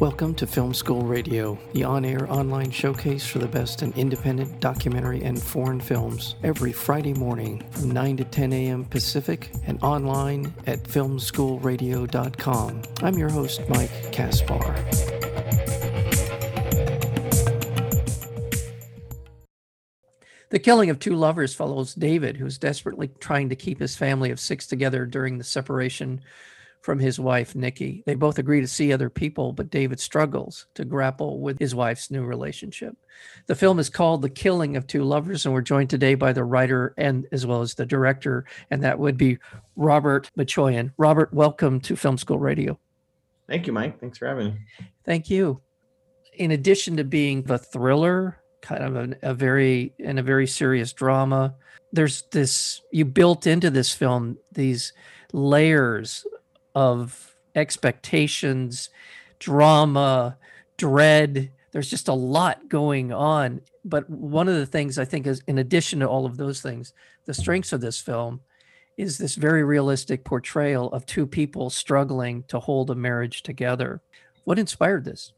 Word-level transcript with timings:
Welcome 0.00 0.34
to 0.34 0.46
Film 0.46 0.74
School 0.74 1.00
Radio, 1.00 1.58
the 1.72 1.84
on 1.84 2.04
air 2.04 2.30
online 2.30 2.70
showcase 2.70 3.26
for 3.26 3.38
the 3.38 3.48
best 3.48 3.82
in 3.82 3.94
independent 3.94 4.60
documentary 4.60 5.22
and 5.22 5.42
foreign 5.42 5.80
films, 5.80 6.34
every 6.42 6.70
Friday 6.70 7.14
morning 7.14 7.64
from 7.70 7.92
9 7.92 8.18
to 8.18 8.24
10 8.24 8.52
a.m. 8.52 8.84
Pacific 8.84 9.50
and 9.64 9.82
online 9.82 10.52
at 10.66 10.82
filmschoolradio.com. 10.82 12.82
I'm 13.02 13.14
your 13.14 13.30
host, 13.30 13.62
Mike 13.70 14.12
Kaspar. 14.12 14.74
The 20.50 20.58
killing 20.58 20.90
of 20.90 20.98
two 20.98 21.14
lovers 21.14 21.54
follows 21.54 21.94
David, 21.94 22.36
who's 22.36 22.58
desperately 22.58 23.08
trying 23.18 23.48
to 23.48 23.56
keep 23.56 23.80
his 23.80 23.96
family 23.96 24.30
of 24.30 24.40
six 24.40 24.66
together 24.66 25.06
during 25.06 25.38
the 25.38 25.44
separation 25.44 26.20
from 26.86 27.00
his 27.00 27.18
wife, 27.18 27.56
Nikki. 27.56 28.04
They 28.06 28.14
both 28.14 28.38
agree 28.38 28.60
to 28.60 28.68
see 28.68 28.92
other 28.92 29.10
people, 29.10 29.52
but 29.52 29.70
David 29.70 29.98
struggles 29.98 30.68
to 30.74 30.84
grapple 30.84 31.40
with 31.40 31.58
his 31.58 31.74
wife's 31.74 32.12
new 32.12 32.22
relationship. 32.22 32.96
The 33.46 33.56
film 33.56 33.80
is 33.80 33.90
called 33.90 34.22
The 34.22 34.30
Killing 34.30 34.76
of 34.76 34.86
Two 34.86 35.02
Lovers, 35.02 35.44
and 35.44 35.52
we're 35.52 35.62
joined 35.62 35.90
today 35.90 36.14
by 36.14 36.32
the 36.32 36.44
writer 36.44 36.94
and 36.96 37.26
as 37.32 37.44
well 37.44 37.60
as 37.60 37.74
the 37.74 37.84
director, 37.84 38.44
and 38.70 38.84
that 38.84 39.00
would 39.00 39.16
be 39.16 39.38
Robert 39.74 40.30
Machoian. 40.38 40.92
Robert, 40.96 41.34
welcome 41.34 41.80
to 41.80 41.96
Film 41.96 42.16
School 42.16 42.38
Radio. 42.38 42.78
Thank 43.48 43.66
you, 43.66 43.72
Mike. 43.72 43.98
Thanks 43.98 44.18
for 44.18 44.28
having 44.28 44.54
me. 44.54 44.54
Thank 45.04 45.28
you. 45.28 45.60
In 46.34 46.52
addition 46.52 46.98
to 46.98 47.04
being 47.04 47.42
the 47.42 47.58
thriller, 47.58 48.38
kind 48.62 48.84
of 48.84 48.94
a, 48.94 49.30
a 49.30 49.34
very 49.34 49.92
and 49.98 50.20
a 50.20 50.22
very 50.22 50.46
serious 50.46 50.92
drama, 50.92 51.56
there's 51.92 52.22
this 52.30 52.80
you 52.92 53.04
built 53.04 53.44
into 53.44 53.70
this 53.70 53.92
film 53.92 54.38
these 54.52 54.92
layers 55.32 56.24
of 56.76 57.34
expectations, 57.54 58.90
drama, 59.38 60.36
dread. 60.76 61.50
There's 61.72 61.90
just 61.90 62.06
a 62.06 62.12
lot 62.12 62.68
going 62.68 63.12
on. 63.12 63.62
But 63.84 64.08
one 64.10 64.46
of 64.46 64.56
the 64.56 64.66
things 64.66 64.98
I 64.98 65.06
think 65.06 65.26
is, 65.26 65.42
in 65.46 65.58
addition 65.58 66.00
to 66.00 66.08
all 66.08 66.26
of 66.26 66.36
those 66.36 66.60
things, 66.60 66.92
the 67.24 67.34
strengths 67.34 67.72
of 67.72 67.80
this 67.80 67.98
film 67.98 68.40
is 68.98 69.16
this 69.16 69.36
very 69.36 69.64
realistic 69.64 70.22
portrayal 70.22 70.92
of 70.92 71.06
two 71.06 71.26
people 71.26 71.70
struggling 71.70 72.44
to 72.48 72.60
hold 72.60 72.90
a 72.90 72.94
marriage 72.94 73.42
together. 73.42 74.02
What 74.44 74.58
inspired 74.58 75.04
this? 75.04 75.32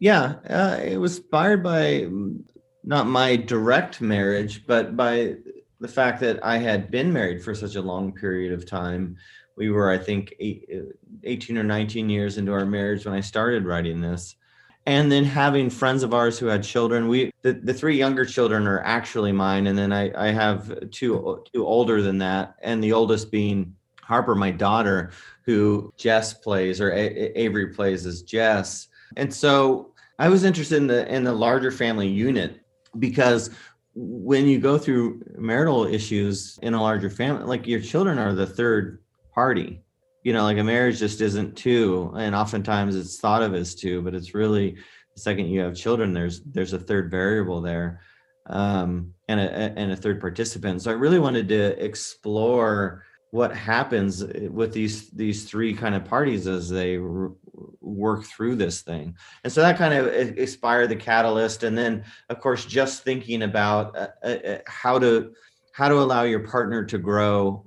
Yeah, 0.00 0.34
uh, 0.48 0.80
it 0.82 0.98
was 0.98 1.18
inspired 1.18 1.62
by 1.62 2.02
mm, 2.02 2.42
not 2.84 3.06
my 3.06 3.36
direct 3.36 4.00
marriage, 4.00 4.66
but 4.66 4.96
by 4.96 5.36
the 5.80 5.88
fact 5.88 6.20
that 6.20 6.44
I 6.44 6.58
had 6.58 6.90
been 6.90 7.12
married 7.12 7.42
for 7.42 7.54
such 7.54 7.76
a 7.76 7.82
long 7.82 8.12
period 8.12 8.52
of 8.52 8.66
time 8.66 9.16
we 9.56 9.70
were 9.70 9.90
i 9.90 9.98
think 9.98 10.34
eight, 10.40 10.68
uh, 10.74 10.92
18 11.24 11.58
or 11.58 11.62
19 11.64 12.08
years 12.08 12.38
into 12.38 12.52
our 12.52 12.66
marriage 12.66 13.04
when 13.04 13.14
i 13.14 13.20
started 13.20 13.64
writing 13.64 14.00
this. 14.00 14.36
And 14.84 15.12
then 15.12 15.22
having 15.22 15.70
friends 15.70 16.02
of 16.02 16.12
ours 16.12 16.40
who 16.40 16.46
had 16.46 16.64
children 16.64 17.06
we 17.06 17.30
the, 17.42 17.52
the 17.52 17.72
three 17.74 17.96
younger 17.96 18.24
children 18.24 18.66
are 18.66 18.80
actually 18.80 19.30
mine 19.30 19.68
and 19.68 19.78
then 19.78 19.92
i 19.92 20.10
i 20.20 20.32
have 20.32 20.90
two 20.90 21.44
two 21.52 21.64
older 21.64 22.02
than 22.02 22.18
that 22.18 22.56
and 22.62 22.82
the 22.82 22.92
oldest 22.92 23.30
being 23.30 23.76
harper 24.02 24.34
my 24.34 24.50
daughter 24.50 25.12
who 25.44 25.92
jess 25.96 26.34
plays 26.34 26.80
or 26.80 26.90
a- 26.90 27.38
avery 27.38 27.68
plays 27.68 28.06
as 28.06 28.22
jess. 28.22 28.88
And 29.16 29.32
so 29.32 29.92
i 30.18 30.28
was 30.28 30.42
interested 30.42 30.78
in 30.78 30.88
the 30.88 31.06
in 31.14 31.22
the 31.22 31.32
larger 31.32 31.70
family 31.70 32.08
unit 32.08 32.60
because 32.98 33.50
when 33.94 34.46
you 34.46 34.58
go 34.58 34.78
through 34.78 35.22
marital 35.36 35.84
issues 35.84 36.58
in 36.62 36.74
a 36.74 36.82
larger 36.82 37.10
family 37.10 37.44
like 37.44 37.66
your 37.66 37.80
children 37.80 38.18
are 38.18 38.34
the 38.34 38.46
third 38.46 38.98
party. 39.34 39.82
You 40.24 40.32
know 40.32 40.44
like 40.44 40.58
a 40.58 40.64
marriage 40.64 41.00
just 41.00 41.20
isn't 41.20 41.56
two 41.56 42.12
and 42.16 42.34
oftentimes 42.34 42.94
it's 42.94 43.18
thought 43.18 43.42
of 43.42 43.54
as 43.54 43.74
two 43.74 44.02
but 44.02 44.14
it's 44.14 44.34
really 44.34 44.76
the 45.16 45.20
second 45.20 45.48
you 45.48 45.60
have 45.60 45.74
children 45.74 46.12
there's 46.12 46.42
there's 46.42 46.72
a 46.72 46.78
third 46.78 47.10
variable 47.10 47.60
there 47.60 48.00
um, 48.46 49.14
and 49.28 49.40
a 49.40 49.50
and 49.78 49.92
a 49.92 49.96
third 49.96 50.20
participant. 50.20 50.82
So 50.82 50.90
i 50.90 50.94
really 50.94 51.18
wanted 51.18 51.48
to 51.48 51.84
explore 51.84 53.04
what 53.30 53.56
happens 53.56 54.24
with 54.50 54.72
these 54.72 55.08
these 55.10 55.44
three 55.44 55.72
kind 55.74 55.94
of 55.94 56.04
parties 56.04 56.46
as 56.46 56.68
they 56.68 56.98
r- 56.98 57.32
work 57.80 58.24
through 58.24 58.56
this 58.56 58.82
thing. 58.82 59.16
And 59.44 59.52
so 59.52 59.62
that 59.62 59.78
kind 59.78 59.94
of 59.94 60.12
inspired 60.36 60.88
the 60.88 60.96
catalyst 60.96 61.62
and 61.62 61.76
then 61.76 62.04
of 62.28 62.40
course 62.40 62.64
just 62.64 63.04
thinking 63.04 63.42
about 63.42 63.96
uh, 63.96 64.08
uh, 64.26 64.58
how 64.66 64.98
to 64.98 65.32
how 65.72 65.88
to 65.88 65.94
allow 65.94 66.24
your 66.24 66.40
partner 66.40 66.84
to 66.84 66.98
grow 66.98 67.66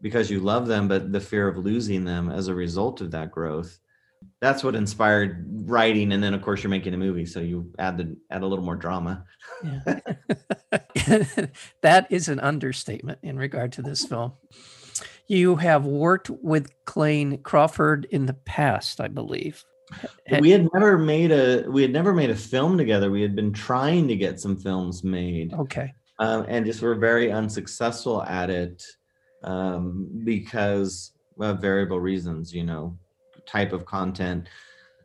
because 0.00 0.30
you 0.30 0.40
love 0.40 0.66
them, 0.66 0.88
but 0.88 1.12
the 1.12 1.20
fear 1.20 1.48
of 1.48 1.58
losing 1.58 2.04
them 2.04 2.30
as 2.30 2.48
a 2.48 2.54
result 2.54 3.00
of 3.00 3.10
that 3.12 3.30
growth. 3.30 3.78
That's 4.40 4.64
what 4.64 4.74
inspired 4.74 5.46
writing, 5.68 6.12
and 6.12 6.22
then 6.22 6.34
of 6.34 6.42
course 6.42 6.62
you're 6.62 6.70
making 6.70 6.94
a 6.94 6.98
movie, 6.98 7.26
so 7.26 7.40
you 7.40 7.72
add 7.78 7.98
the 7.98 8.16
add 8.30 8.42
a 8.42 8.46
little 8.46 8.64
more 8.64 8.76
drama. 8.76 9.24
Yeah. 9.62 10.00
that 11.82 12.06
is 12.10 12.28
an 12.28 12.40
understatement 12.40 13.20
in 13.22 13.36
regard 13.38 13.72
to 13.72 13.82
this 13.82 14.04
film. 14.04 14.32
You 15.28 15.56
have 15.56 15.84
worked 15.84 16.30
with 16.30 16.72
Clayne 16.84 17.38
Crawford 17.38 18.06
in 18.10 18.26
the 18.26 18.34
past, 18.34 19.00
I 19.00 19.08
believe. 19.08 19.64
We 20.40 20.50
had 20.50 20.68
never 20.74 20.98
made 20.98 21.32
a 21.32 21.64
we 21.68 21.82
had 21.82 21.92
never 21.92 22.12
made 22.12 22.30
a 22.30 22.36
film 22.36 22.76
together. 22.76 23.10
We 23.10 23.22
had 23.22 23.34
been 23.34 23.52
trying 23.52 24.08
to 24.08 24.16
get 24.16 24.40
some 24.40 24.56
films 24.56 25.02
made. 25.04 25.54
Okay. 25.54 25.92
Um, 26.18 26.44
and 26.48 26.66
just 26.66 26.82
were 26.82 26.96
very 26.96 27.30
unsuccessful 27.30 28.22
at 28.24 28.50
it 28.50 28.82
um, 29.42 30.08
because 30.24 31.12
of 31.40 31.60
variable 31.60 32.00
reasons, 32.00 32.52
you 32.52 32.64
know, 32.64 32.96
type 33.46 33.72
of 33.72 33.84
content. 33.84 34.48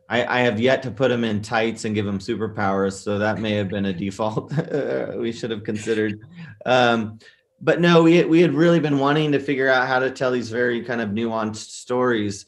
I, 0.08 0.40
I 0.40 0.40
have 0.40 0.60
yet 0.60 0.82
to 0.82 0.90
put 0.90 1.10
him 1.10 1.24
in 1.24 1.40
tights 1.40 1.84
and 1.84 1.94
give 1.94 2.06
him 2.06 2.18
superpowers, 2.18 3.02
so 3.02 3.18
that 3.18 3.38
may 3.38 3.52
have 3.52 3.68
been 3.68 3.86
a 3.86 3.92
default 3.92 4.52
we 5.16 5.32
should 5.32 5.50
have 5.50 5.64
considered. 5.64 6.20
Um, 6.66 7.18
but 7.60 7.80
no, 7.80 8.02
we 8.02 8.22
we 8.24 8.42
had 8.42 8.52
really 8.52 8.80
been 8.80 8.98
wanting 8.98 9.32
to 9.32 9.38
figure 9.38 9.68
out 9.68 9.88
how 9.88 9.98
to 9.98 10.10
tell 10.10 10.30
these 10.30 10.50
very 10.50 10.82
kind 10.82 11.00
of 11.00 11.10
nuanced 11.10 11.70
stories, 11.70 12.44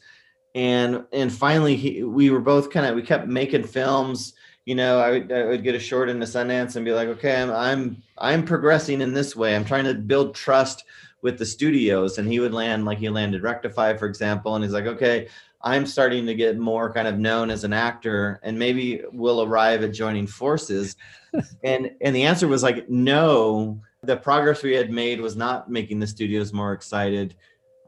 and 0.53 1.05
and 1.11 1.31
finally 1.31 1.75
he, 1.75 2.03
we 2.03 2.29
were 2.29 2.39
both 2.39 2.69
kind 2.69 2.85
of 2.85 2.95
we 2.95 3.01
kept 3.01 3.27
making 3.27 3.63
films. 3.63 4.33
You 4.65 4.75
know, 4.75 4.99
I 4.99 5.11
would, 5.11 5.31
I 5.31 5.45
would 5.45 5.63
get 5.63 5.75
a 5.75 5.79
short 5.79 6.09
into 6.09 6.25
Sundance 6.25 6.75
and 6.75 6.85
be 6.85 6.91
like, 6.91 7.07
okay, 7.07 7.41
I'm 7.41 7.51
I'm 7.51 8.03
I'm 8.17 8.45
progressing 8.45 9.01
in 9.01 9.13
this 9.13 9.35
way. 9.35 9.55
I'm 9.55 9.65
trying 9.65 9.85
to 9.85 9.95
build 9.95 10.35
trust 10.35 10.83
with 11.21 11.37
the 11.37 11.45
studios 11.45 12.17
and 12.17 12.31
he 12.31 12.39
would 12.39 12.53
land 12.53 12.85
like 12.85 12.99
he 12.99 13.09
landed 13.09 13.41
rectify 13.41 13.95
for 13.95 14.05
example 14.05 14.55
and 14.55 14.63
he's 14.63 14.73
like 14.73 14.85
okay 14.85 15.27
i'm 15.61 15.85
starting 15.85 16.25
to 16.25 16.35
get 16.35 16.57
more 16.57 16.91
kind 16.93 17.07
of 17.07 17.17
known 17.17 17.49
as 17.49 17.63
an 17.63 17.73
actor 17.73 18.39
and 18.43 18.57
maybe 18.57 19.01
we'll 19.11 19.41
arrive 19.41 19.83
at 19.83 19.93
joining 19.93 20.27
forces. 20.27 20.95
And 21.63 21.91
and 22.01 22.15
the 22.15 22.23
answer 22.23 22.47
was 22.47 22.63
like 22.63 22.89
no 22.89 23.79
the 24.01 24.17
progress 24.17 24.63
we 24.63 24.73
had 24.73 24.89
made 24.89 25.19
was 25.19 25.35
not 25.35 25.69
making 25.69 25.99
the 25.99 26.07
studios 26.07 26.53
more 26.53 26.73
excited. 26.73 27.35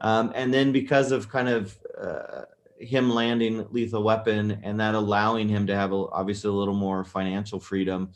Um, 0.00 0.32
and 0.34 0.52
then 0.52 0.70
because 0.72 1.10
of 1.10 1.28
kind 1.28 1.48
of 1.48 1.76
uh, 2.00 2.42
him 2.78 3.10
landing 3.10 3.66
lethal 3.70 4.02
weapon 4.02 4.60
and 4.62 4.78
that 4.80 4.94
allowing 4.94 5.48
him 5.48 5.66
to 5.66 5.74
have 5.74 5.92
a, 5.92 6.06
obviously 6.12 6.48
a 6.48 6.52
little 6.52 6.74
more 6.74 7.04
financial 7.04 7.60
freedom 7.60 8.10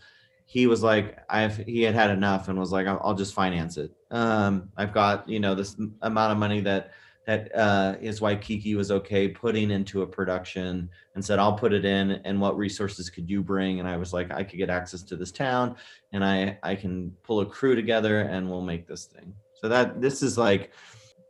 he 0.46 0.66
was 0.66 0.82
like 0.82 1.18
i've 1.28 1.56
he 1.58 1.82
had 1.82 1.94
had 1.94 2.10
enough 2.10 2.48
and 2.48 2.58
was 2.58 2.72
like 2.72 2.86
i'll, 2.86 3.00
I'll 3.04 3.14
just 3.14 3.34
finance 3.34 3.76
it 3.76 3.92
um, 4.14 4.68
i've 4.76 4.92
got 4.92 5.28
you 5.28 5.40
know 5.40 5.54
this 5.54 5.76
amount 6.02 6.32
of 6.32 6.38
money 6.38 6.60
that 6.60 6.92
that 7.26 7.54
uh, 7.54 7.96
his 7.98 8.20
wife 8.20 8.40
kiki 8.40 8.74
was 8.74 8.90
okay 8.90 9.28
putting 9.28 9.70
into 9.70 10.02
a 10.02 10.06
production 10.06 10.88
and 11.14 11.24
said 11.24 11.38
i'll 11.38 11.54
put 11.54 11.72
it 11.72 11.84
in 11.84 12.12
and 12.24 12.40
what 12.40 12.56
resources 12.56 13.10
could 13.10 13.28
you 13.28 13.42
bring? 13.42 13.80
And 13.80 13.88
i 13.88 13.96
was 13.96 14.12
like 14.12 14.32
i 14.32 14.42
could 14.42 14.58
get 14.58 14.70
access 14.70 15.02
to 15.02 15.16
this 15.16 15.32
town 15.32 15.76
and 16.12 16.24
i 16.24 16.58
i 16.62 16.74
can 16.74 17.10
pull 17.22 17.40
a 17.40 17.46
crew 17.46 17.74
together 17.74 18.20
and 18.20 18.48
we'll 18.48 18.62
make 18.62 18.86
this 18.86 19.04
thing. 19.04 19.34
So 19.60 19.68
that 19.68 20.00
this 20.00 20.22
is 20.22 20.36
like 20.36 20.72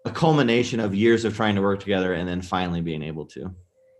a 0.05 0.11
culmination 0.11 0.81
of 0.81 0.95
years 0.95 1.25
of 1.25 1.35
trying 1.35 1.55
to 1.55 1.63
work 1.63 1.81
together 1.81 2.15
and 2.15 2.29
then 2.29 2.43
finally 2.43 2.81
being 2.81 3.03
able 3.03 3.25
to. 3.27 3.55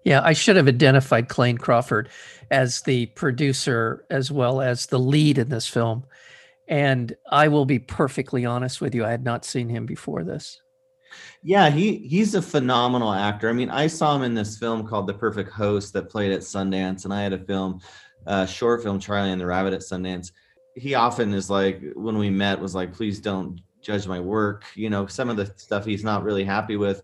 Yeah, 0.05 0.21
I 0.23 0.35
should 0.35 0.57
have 0.57 0.69
identified 0.69 1.29
Clayne 1.29 1.57
Crawford 1.57 2.11
as 2.51 2.83
the 2.83 3.07
producer 3.07 4.05
as 4.11 4.31
well 4.31 4.61
as 4.61 4.87
the 4.87 4.99
lead 4.99 5.39
in 5.39 5.49
this 5.49 5.67
film. 5.67 6.05
And 6.69 7.15
I 7.31 7.49
will 7.49 7.67
be 7.67 7.79
perfectly 7.79 8.45
honest 8.45 8.81
with 8.81 8.95
you, 8.95 9.05
I 9.05 9.11
had 9.11 9.25
not 9.25 9.45
seen 9.45 9.69
him 9.69 9.87
before 9.87 10.25
this. 10.25 10.61
Yeah, 11.43 11.71
he 11.71 11.99
he's 11.99 12.35
a 12.35 12.43
phenomenal 12.43 13.13
actor. 13.13 13.49
I 13.49 13.53
mean, 13.53 13.71
I 13.71 13.87
saw 13.87 14.17
him 14.17 14.23
in 14.23 14.35
this 14.35 14.59
film 14.59 14.87
called 14.87 15.07
The 15.07 15.15
Perfect 15.15 15.53
Host 15.53 15.93
that 15.93 16.11
played 16.11 16.33
at 16.33 16.41
Sundance, 16.41 17.05
and 17.05 17.15
I 17.15 17.23
had 17.23 17.33
a 17.33 17.39
film, 17.39 17.81
uh, 18.27 18.47
short 18.47 18.83
film 18.83 18.99
Charlie 18.99 19.31
and 19.31 19.41
the 19.41 19.47
Rabbit 19.47 19.75
at 19.75 19.81
Sundance. 19.81 20.33
He 20.75 20.95
often 20.95 21.33
is 21.33 21.51
like 21.51 21.83
when 21.95 22.19
we 22.19 22.31
met 22.31 22.61
was 22.61 22.75
like, 22.75 22.93
please 22.93 23.21
don't 23.21 23.61
judge 23.81 24.09
my 24.09 24.19
work. 24.19 24.65
You 24.75 24.91
know, 24.91 25.07
some 25.07 25.29
of 25.29 25.37
the 25.37 25.53
stuff 25.57 25.85
he's 25.85 26.03
not 26.03 26.25
really 26.25 26.45
happy 26.45 26.77
with, 26.77 27.03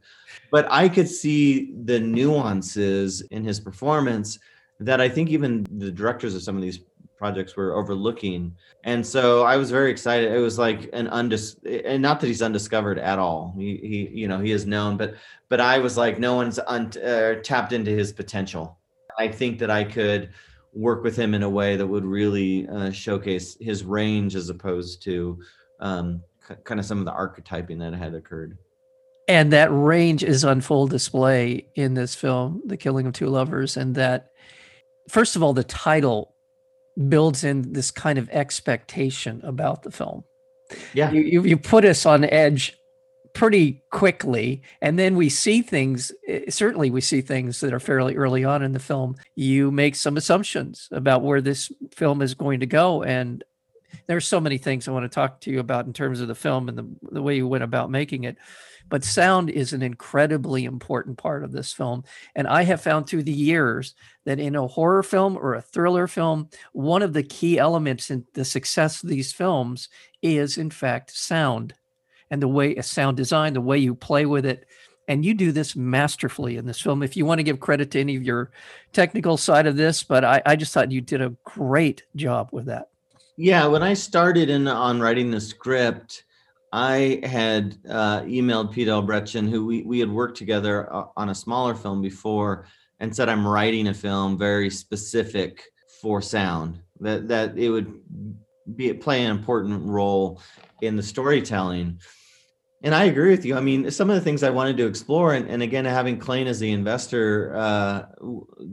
but 0.50 0.66
I 0.70 0.88
could 0.88 1.08
see 1.08 1.72
the 1.84 2.00
nuances 2.00 3.20
in 3.30 3.44
his 3.44 3.60
performance 3.60 4.38
that 4.80 5.00
I 5.00 5.08
think 5.08 5.28
even 5.28 5.66
the 5.70 5.92
directors 5.92 6.34
of 6.34 6.42
some 6.42 6.56
of 6.56 6.62
these 6.62 6.80
projects 7.20 7.54
were 7.54 7.76
overlooking. 7.76 8.56
And 8.84 9.06
so 9.06 9.44
I 9.44 9.58
was 9.58 9.70
very 9.70 9.90
excited. 9.90 10.32
It 10.32 10.38
was 10.38 10.58
like 10.58 10.88
an 10.94 11.06
undis 11.08 11.56
and 11.84 12.00
not 12.02 12.18
that 12.20 12.26
he's 12.26 12.40
undiscovered 12.40 12.98
at 12.98 13.18
all. 13.18 13.54
He, 13.58 13.76
he 13.76 14.20
you 14.20 14.26
know, 14.26 14.40
he 14.40 14.52
is 14.52 14.66
known, 14.66 14.96
but 14.96 15.14
but 15.50 15.60
I 15.60 15.78
was 15.78 15.98
like, 15.98 16.18
no 16.18 16.34
one's 16.34 16.58
un- 16.66 16.98
uh, 17.04 17.34
tapped 17.44 17.74
into 17.74 17.90
his 17.90 18.10
potential. 18.10 18.78
I 19.18 19.28
think 19.28 19.58
that 19.58 19.70
I 19.70 19.84
could 19.84 20.30
work 20.72 21.04
with 21.04 21.14
him 21.14 21.34
in 21.34 21.42
a 21.42 21.50
way 21.50 21.76
that 21.76 21.86
would 21.86 22.06
really 22.06 22.66
uh, 22.68 22.90
showcase 22.90 23.58
his 23.60 23.84
range 23.84 24.34
as 24.34 24.48
opposed 24.48 25.02
to 25.02 25.38
um, 25.80 26.22
c- 26.48 26.54
kind 26.64 26.80
of 26.80 26.86
some 26.86 27.00
of 27.00 27.04
the 27.04 27.12
archetyping 27.12 27.78
that 27.80 27.92
had 27.92 28.14
occurred. 28.14 28.56
And 29.28 29.52
that 29.52 29.68
range 29.70 30.24
is 30.24 30.44
on 30.44 30.62
full 30.62 30.86
display 30.86 31.66
in 31.74 31.92
this 31.92 32.14
film, 32.14 32.62
The 32.64 32.78
Killing 32.78 33.06
of 33.06 33.12
Two 33.12 33.26
Lovers. 33.26 33.76
And 33.76 33.94
that, 33.96 34.30
first 35.08 35.36
of 35.36 35.42
all, 35.42 35.52
the 35.52 35.64
title 35.64 36.34
builds 37.08 37.44
in 37.44 37.72
this 37.72 37.90
kind 37.90 38.18
of 38.18 38.28
expectation 38.30 39.40
about 39.44 39.82
the 39.82 39.90
film. 39.90 40.24
Yeah. 40.94 41.10
You, 41.10 41.22
you, 41.22 41.42
you 41.44 41.56
put 41.56 41.84
us 41.84 42.06
on 42.06 42.24
edge 42.24 42.76
pretty 43.32 43.82
quickly 43.90 44.62
and 44.82 44.98
then 44.98 45.16
we 45.16 45.28
see 45.28 45.62
things 45.62 46.10
eh, 46.26 46.42
certainly 46.48 46.90
we 46.90 47.00
see 47.00 47.20
things 47.20 47.60
that 47.60 47.72
are 47.72 47.78
fairly 47.78 48.16
early 48.16 48.44
on 48.44 48.60
in 48.60 48.72
the 48.72 48.80
film 48.80 49.14
you 49.36 49.70
make 49.70 49.94
some 49.94 50.16
assumptions 50.16 50.88
about 50.90 51.22
where 51.22 51.40
this 51.40 51.70
film 51.94 52.22
is 52.22 52.34
going 52.34 52.58
to 52.58 52.66
go 52.66 53.04
and 53.04 53.44
there's 54.06 54.26
so 54.26 54.40
many 54.40 54.58
things 54.58 54.86
i 54.86 54.92
want 54.92 55.04
to 55.04 55.08
talk 55.08 55.40
to 55.40 55.50
you 55.50 55.60
about 55.60 55.86
in 55.86 55.92
terms 55.92 56.20
of 56.20 56.28
the 56.28 56.34
film 56.34 56.68
and 56.68 56.78
the, 56.78 56.88
the 57.12 57.22
way 57.22 57.36
you 57.36 57.46
went 57.46 57.64
about 57.64 57.90
making 57.90 58.24
it 58.24 58.36
but 58.88 59.04
sound 59.04 59.50
is 59.50 59.72
an 59.72 59.82
incredibly 59.82 60.64
important 60.64 61.16
part 61.16 61.44
of 61.44 61.52
this 61.52 61.72
film 61.72 62.02
and 62.34 62.46
i 62.46 62.62
have 62.62 62.80
found 62.80 63.06
through 63.06 63.22
the 63.22 63.32
years 63.32 63.94
that 64.24 64.40
in 64.40 64.56
a 64.56 64.66
horror 64.66 65.02
film 65.02 65.36
or 65.36 65.54
a 65.54 65.62
thriller 65.62 66.06
film 66.06 66.48
one 66.72 67.02
of 67.02 67.12
the 67.12 67.22
key 67.22 67.58
elements 67.58 68.10
in 68.10 68.24
the 68.34 68.44
success 68.44 69.02
of 69.02 69.08
these 69.08 69.32
films 69.32 69.88
is 70.22 70.58
in 70.58 70.70
fact 70.70 71.16
sound 71.16 71.74
and 72.30 72.40
the 72.40 72.48
way 72.48 72.76
a 72.76 72.82
sound 72.82 73.16
design, 73.16 73.52
the 73.52 73.60
way 73.60 73.78
you 73.78 73.94
play 73.94 74.26
with 74.26 74.46
it. 74.46 74.66
And 75.08 75.24
you 75.24 75.34
do 75.34 75.50
this 75.50 75.74
masterfully 75.74 76.56
in 76.56 76.66
this 76.66 76.80
film. 76.80 77.02
If 77.02 77.16
you 77.16 77.26
want 77.26 77.40
to 77.40 77.44
give 77.44 77.58
credit 77.58 77.90
to 77.92 78.00
any 78.00 78.14
of 78.14 78.22
your 78.22 78.52
technical 78.92 79.36
side 79.36 79.66
of 79.66 79.76
this, 79.76 80.04
but 80.04 80.24
I, 80.24 80.40
I 80.46 80.54
just 80.54 80.72
thought 80.72 80.92
you 80.92 81.00
did 81.00 81.20
a 81.20 81.34
great 81.44 82.04
job 82.14 82.50
with 82.52 82.66
that. 82.66 82.90
Yeah, 83.42 83.68
when 83.68 83.82
I 83.82 83.94
started 83.94 84.50
in 84.50 84.68
on 84.68 85.00
writing 85.00 85.30
the 85.30 85.40
script, 85.40 86.24
I 86.74 87.20
had 87.22 87.78
uh, 87.88 88.20
emailed 88.20 88.70
Pete 88.70 88.88
Albrechtsen, 88.88 89.48
who 89.48 89.64
we, 89.64 89.80
we 89.80 89.98
had 89.98 90.10
worked 90.10 90.36
together 90.36 90.92
uh, 90.92 91.06
on 91.16 91.30
a 91.30 91.34
smaller 91.34 91.74
film 91.74 92.02
before, 92.02 92.66
and 92.98 93.16
said 93.16 93.30
I'm 93.30 93.48
writing 93.48 93.88
a 93.88 93.94
film 93.94 94.36
very 94.36 94.68
specific 94.68 95.62
for 96.02 96.20
sound 96.20 96.80
that 97.00 97.28
that 97.28 97.56
it 97.56 97.70
would 97.70 97.98
be 98.76 98.92
play 98.92 99.24
an 99.24 99.30
important 99.30 99.88
role 99.88 100.42
in 100.82 100.94
the 100.96 101.02
storytelling 101.02 101.98
and 102.82 102.94
I 102.94 103.04
agree 103.04 103.30
with 103.30 103.44
you. 103.44 103.56
I 103.56 103.60
mean, 103.60 103.90
some 103.90 104.10
of 104.10 104.16
the 104.16 104.22
things 104.22 104.42
I 104.42 104.48
wanted 104.48 104.78
to 104.78 104.86
explore, 104.86 105.34
and, 105.34 105.48
and 105.50 105.62
again, 105.62 105.84
having 105.84 106.18
Clayne 106.18 106.46
as 106.46 106.60
the 106.60 106.72
investor 106.72 107.54
uh, 107.54 108.06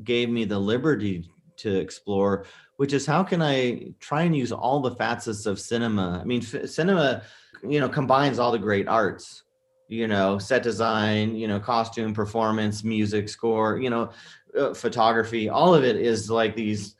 gave 0.03 0.29
me 0.29 0.45
the 0.45 0.59
liberty 0.59 1.29
to 1.57 1.75
explore, 1.75 2.45
which 2.77 2.93
is 2.93 3.05
how 3.05 3.23
can 3.23 3.41
I 3.41 3.91
try 3.99 4.23
and 4.23 4.35
use 4.35 4.51
all 4.51 4.79
the 4.79 4.95
facets 4.95 5.45
of 5.45 5.59
cinema? 5.59 6.19
I 6.21 6.25
mean, 6.25 6.41
f- 6.41 6.69
cinema, 6.69 7.23
you 7.67 7.79
know, 7.79 7.89
combines 7.89 8.39
all 8.39 8.51
the 8.51 8.59
great 8.59 8.87
arts, 8.87 9.43
you 9.87 10.07
know, 10.07 10.37
set 10.39 10.63
design, 10.63 11.35
you 11.35 11.47
know, 11.47 11.59
costume, 11.59 12.13
performance, 12.13 12.83
music, 12.83 13.29
score, 13.29 13.77
you 13.77 13.89
know, 13.89 14.11
uh, 14.57 14.73
photography. 14.73 15.49
All 15.49 15.75
of 15.75 15.83
it 15.83 15.97
is 15.97 16.29
like 16.29 16.55
these, 16.55 16.95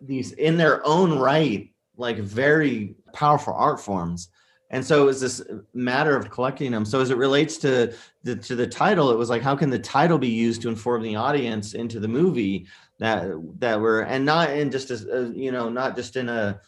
these 0.00 0.32
in 0.32 0.56
their 0.56 0.86
own 0.86 1.18
right, 1.18 1.72
like 1.96 2.18
very 2.18 2.96
powerful 3.12 3.54
art 3.54 3.80
forms 3.80 4.28
and 4.70 4.84
so 4.84 5.02
it 5.02 5.06
was 5.06 5.20
this 5.20 5.40
matter 5.72 6.16
of 6.16 6.30
collecting 6.30 6.72
them 6.72 6.84
so 6.84 7.00
as 7.00 7.10
it 7.10 7.16
relates 7.16 7.56
to 7.58 7.94
the 8.24 8.34
to 8.34 8.56
the 8.56 8.66
title 8.66 9.10
it 9.10 9.16
was 9.16 9.30
like 9.30 9.40
how 9.40 9.54
can 9.54 9.70
the 9.70 9.78
title 9.78 10.18
be 10.18 10.28
used 10.28 10.60
to 10.62 10.68
inform 10.68 11.02
the 11.02 11.14
audience 11.14 11.74
into 11.74 12.00
the 12.00 12.08
movie 12.08 12.66
that 13.04 13.60
that 13.60 13.80
were 13.80 14.00
and 14.00 14.24
not 14.24 14.50
in 14.50 14.70
just 14.70 14.90
a, 14.90 15.16
a 15.16 15.28
you 15.30 15.52
know 15.52 15.68
not 15.68 15.96
just 15.96 16.16
in 16.16 16.28
a 16.28 16.60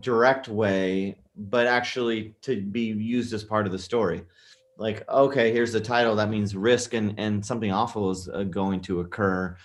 direct 0.00 0.48
way 0.48 1.16
but 1.36 1.66
actually 1.66 2.34
to 2.42 2.60
be 2.60 2.82
used 2.82 3.32
as 3.32 3.42
part 3.42 3.66
of 3.66 3.72
the 3.72 3.78
story. 3.78 4.22
Like 4.78 5.08
okay 5.08 5.52
here's 5.52 5.72
the 5.72 5.80
title. 5.80 6.14
That 6.16 6.30
means 6.30 6.56
risk 6.56 6.94
and 6.94 7.14
and 7.18 7.44
something 7.44 7.72
awful 7.72 8.10
is 8.10 8.28
uh, 8.28 8.44
going 8.44 8.80
to 8.82 9.00
occur. 9.00 9.56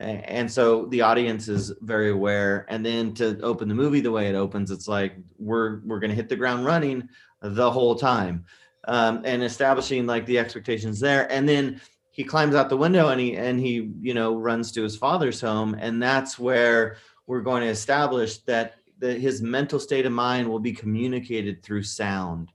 And 0.00 0.48
so 0.48 0.86
the 0.86 1.00
audience 1.00 1.48
is 1.48 1.72
very 1.80 2.10
aware. 2.10 2.66
And 2.68 2.86
then 2.86 3.14
to 3.14 3.40
open 3.40 3.66
the 3.68 3.74
movie 3.74 4.00
the 4.00 4.12
way 4.12 4.28
it 4.28 4.36
opens 4.36 4.70
it's 4.70 4.86
like 4.86 5.16
we're 5.38 5.80
we're 5.80 5.98
going 5.98 6.10
to 6.10 6.16
hit 6.16 6.28
the 6.28 6.36
ground 6.36 6.64
running 6.64 7.08
the 7.42 7.70
whole 7.70 7.96
time. 7.96 8.44
Um, 8.84 9.22
and 9.24 9.42
establishing 9.42 10.06
like 10.06 10.24
the 10.24 10.38
expectations 10.38 10.98
there. 10.98 11.30
And 11.30 11.46
then 11.46 11.80
he 12.18 12.24
climbs 12.24 12.56
out 12.56 12.68
the 12.68 12.76
window 12.76 13.10
and 13.10 13.20
he 13.20 13.36
and 13.36 13.60
he 13.60 13.92
you 14.00 14.12
know 14.12 14.34
runs 14.34 14.72
to 14.72 14.82
his 14.82 14.96
father's 14.96 15.40
home. 15.40 15.76
And 15.78 16.02
that's 16.02 16.36
where 16.36 16.96
we're 17.28 17.42
going 17.42 17.62
to 17.62 17.68
establish 17.68 18.38
that 18.38 18.74
that 18.98 19.20
his 19.20 19.40
mental 19.40 19.78
state 19.78 20.04
of 20.04 20.10
mind 20.10 20.48
will 20.48 20.58
be 20.58 20.72
communicated 20.72 21.62
through 21.62 21.84
sound. 21.84 22.50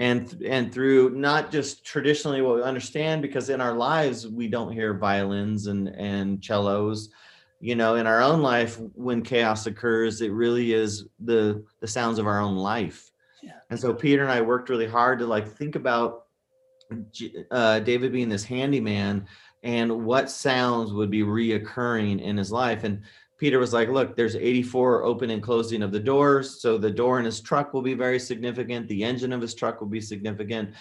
And 0.00 0.42
and 0.44 0.72
through 0.72 1.10
not 1.10 1.52
just 1.52 1.84
traditionally 1.84 2.42
what 2.42 2.56
we 2.56 2.62
understand 2.62 3.22
because 3.22 3.50
in 3.50 3.60
our 3.60 3.74
lives 3.74 4.26
we 4.26 4.48
don't 4.48 4.72
hear 4.72 4.94
violins 4.94 5.68
and 5.68 5.86
and 5.90 6.44
cellos. 6.44 7.10
You 7.60 7.76
know 7.76 7.94
in 7.94 8.08
our 8.08 8.20
own 8.20 8.42
life 8.42 8.80
when 8.94 9.22
chaos 9.22 9.66
occurs 9.66 10.22
it 10.22 10.32
really 10.32 10.72
is 10.72 11.04
the 11.20 11.64
the 11.78 11.86
sounds 11.86 12.18
of 12.18 12.26
our 12.26 12.40
own 12.40 12.56
life. 12.56 13.12
Yeah. 13.44 13.52
and 13.70 13.78
so 13.78 13.94
peter 13.94 14.24
and 14.24 14.32
i 14.32 14.40
worked 14.40 14.68
really 14.68 14.88
hard 14.88 15.20
to 15.20 15.26
like 15.26 15.46
think 15.46 15.76
about 15.76 16.27
uh, 17.50 17.80
david 17.80 18.12
being 18.12 18.28
this 18.28 18.44
handyman 18.44 19.26
and 19.62 20.04
what 20.04 20.30
sounds 20.30 20.92
would 20.92 21.10
be 21.10 21.22
reoccurring 21.22 22.20
in 22.20 22.36
his 22.36 22.52
life 22.52 22.84
and 22.84 23.02
Peter 23.38 23.60
was 23.60 23.72
like, 23.72 23.88
look, 23.88 24.16
there's 24.16 24.34
84 24.34 25.04
open 25.04 25.30
and 25.30 25.40
closing 25.40 25.82
of 25.82 25.92
the 25.92 26.00
doors. 26.00 26.60
So 26.60 26.76
the 26.76 26.90
door 26.90 27.20
in 27.20 27.24
his 27.24 27.40
truck 27.40 27.72
will 27.72 27.82
be 27.82 27.94
very 27.94 28.18
significant. 28.18 28.88
The 28.88 29.04
engine 29.04 29.32
of 29.32 29.40
his 29.40 29.54
truck 29.54 29.80
will 29.80 29.88
be 29.88 30.00
significant. 30.00 30.74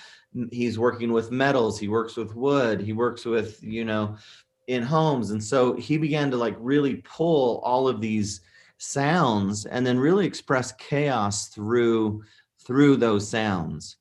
He's 0.52 0.80
working 0.80 1.14
with 1.14 1.32
metals. 1.32 1.80
He 1.80 1.88
works 1.88 2.18
with 2.18 2.36
wood. 2.36 2.82
He 2.82 2.94
works 2.94 3.26
with, 3.26 3.62
you 3.62 3.86
know, 3.86 4.18
in 4.66 4.82
homes. 4.82 5.30
And 5.30 5.44
so 5.44 5.74
he 5.76 5.98
began 5.98 6.32
to 6.32 6.38
like 6.38 6.56
really 6.60 6.96
pull 7.06 7.60
all 7.64 7.88
of 7.88 8.02
these 8.02 8.42
sounds 8.80 9.68
and 9.68 9.86
then 9.86 10.00
really 10.00 10.26
express 10.26 10.72
chaos 10.74 11.50
through 11.50 12.24
through 12.66 12.98
those 12.98 13.30
sounds. 13.30 13.97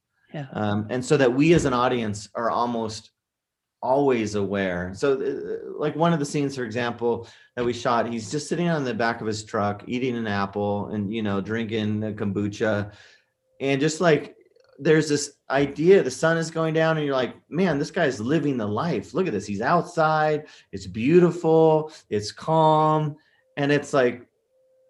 Um, 0.52 0.86
and 0.90 1.04
so 1.04 1.16
that 1.16 1.32
we 1.32 1.54
as 1.54 1.64
an 1.64 1.72
audience 1.72 2.28
are 2.34 2.50
almost 2.50 3.10
always 3.82 4.34
aware. 4.34 4.92
So, 4.94 5.12
uh, 5.12 5.78
like 5.78 5.94
one 5.96 6.12
of 6.12 6.18
the 6.18 6.24
scenes, 6.24 6.56
for 6.56 6.64
example, 6.64 7.28
that 7.54 7.64
we 7.64 7.72
shot, 7.72 8.10
he's 8.10 8.30
just 8.30 8.48
sitting 8.48 8.68
on 8.68 8.84
the 8.84 8.94
back 8.94 9.20
of 9.20 9.26
his 9.26 9.44
truck, 9.44 9.84
eating 9.86 10.16
an 10.16 10.26
apple, 10.26 10.88
and 10.88 11.12
you 11.12 11.22
know, 11.22 11.40
drinking 11.40 12.02
a 12.04 12.12
kombucha, 12.12 12.92
and 13.60 13.80
just 13.80 14.00
like 14.00 14.36
there's 14.78 15.08
this 15.08 15.36
idea, 15.48 16.02
the 16.02 16.10
sun 16.10 16.36
is 16.36 16.50
going 16.50 16.74
down, 16.74 16.96
and 16.96 17.06
you're 17.06 17.14
like, 17.14 17.34
man, 17.48 17.78
this 17.78 17.90
guy's 17.90 18.20
living 18.20 18.56
the 18.56 18.66
life. 18.66 19.14
Look 19.14 19.26
at 19.26 19.32
this. 19.32 19.46
He's 19.46 19.62
outside. 19.62 20.46
It's 20.72 20.86
beautiful. 20.86 21.92
It's 22.10 22.32
calm, 22.32 23.16
and 23.56 23.72
it's 23.72 23.92
like, 23.92 24.26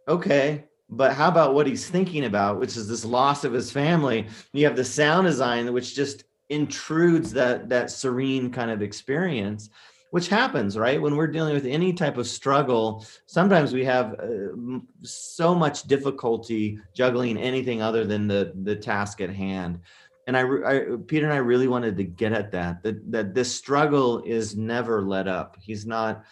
okay. 0.08 0.64
But 0.88 1.14
how 1.14 1.28
about 1.28 1.54
what 1.54 1.66
he's 1.66 1.88
thinking 1.88 2.24
about, 2.24 2.60
which 2.60 2.76
is 2.76 2.88
this 2.88 3.04
loss 3.04 3.44
of 3.44 3.52
his 3.52 3.72
family? 3.72 4.28
You 4.52 4.64
have 4.66 4.76
the 4.76 4.84
sound 4.84 5.26
design, 5.26 5.72
which 5.72 5.94
just 5.96 6.24
intrudes 6.48 7.32
that 7.32 7.68
that 7.68 7.90
serene 7.90 8.50
kind 8.50 8.70
of 8.70 8.82
experience 8.82 9.70
which 10.10 10.28
happens 10.28 10.78
right? 10.78 11.02
When 11.02 11.16
we're 11.16 11.26
dealing 11.26 11.54
with 11.54 11.66
any 11.66 11.92
type 11.92 12.16
of 12.16 12.26
struggle 12.26 13.04
sometimes 13.26 13.72
we 13.72 13.84
have 13.84 14.14
uh, 14.14 14.78
so 15.02 15.54
much 15.54 15.82
difficulty 15.84 16.78
juggling 16.94 17.36
anything 17.36 17.82
other 17.82 18.04
than 18.04 18.28
the 18.28 18.52
the 18.62 18.76
task 18.76 19.20
at 19.20 19.30
hand. 19.30 19.80
And 20.28 20.36
I, 20.36 20.42
I, 20.42 20.84
peter 21.06 21.24
and 21.24 21.34
i 21.34 21.38
really 21.38 21.68
wanted 21.68 21.96
to 21.96 22.04
get 22.04 22.32
at 22.32 22.50
that 22.52 22.82
that 22.82 23.10
that 23.10 23.34
this 23.34 23.52
struggle 23.52 24.22
is 24.24 24.56
never 24.56 25.02
let 25.02 25.26
up. 25.26 25.56
He's 25.60 25.84
not 25.84 26.24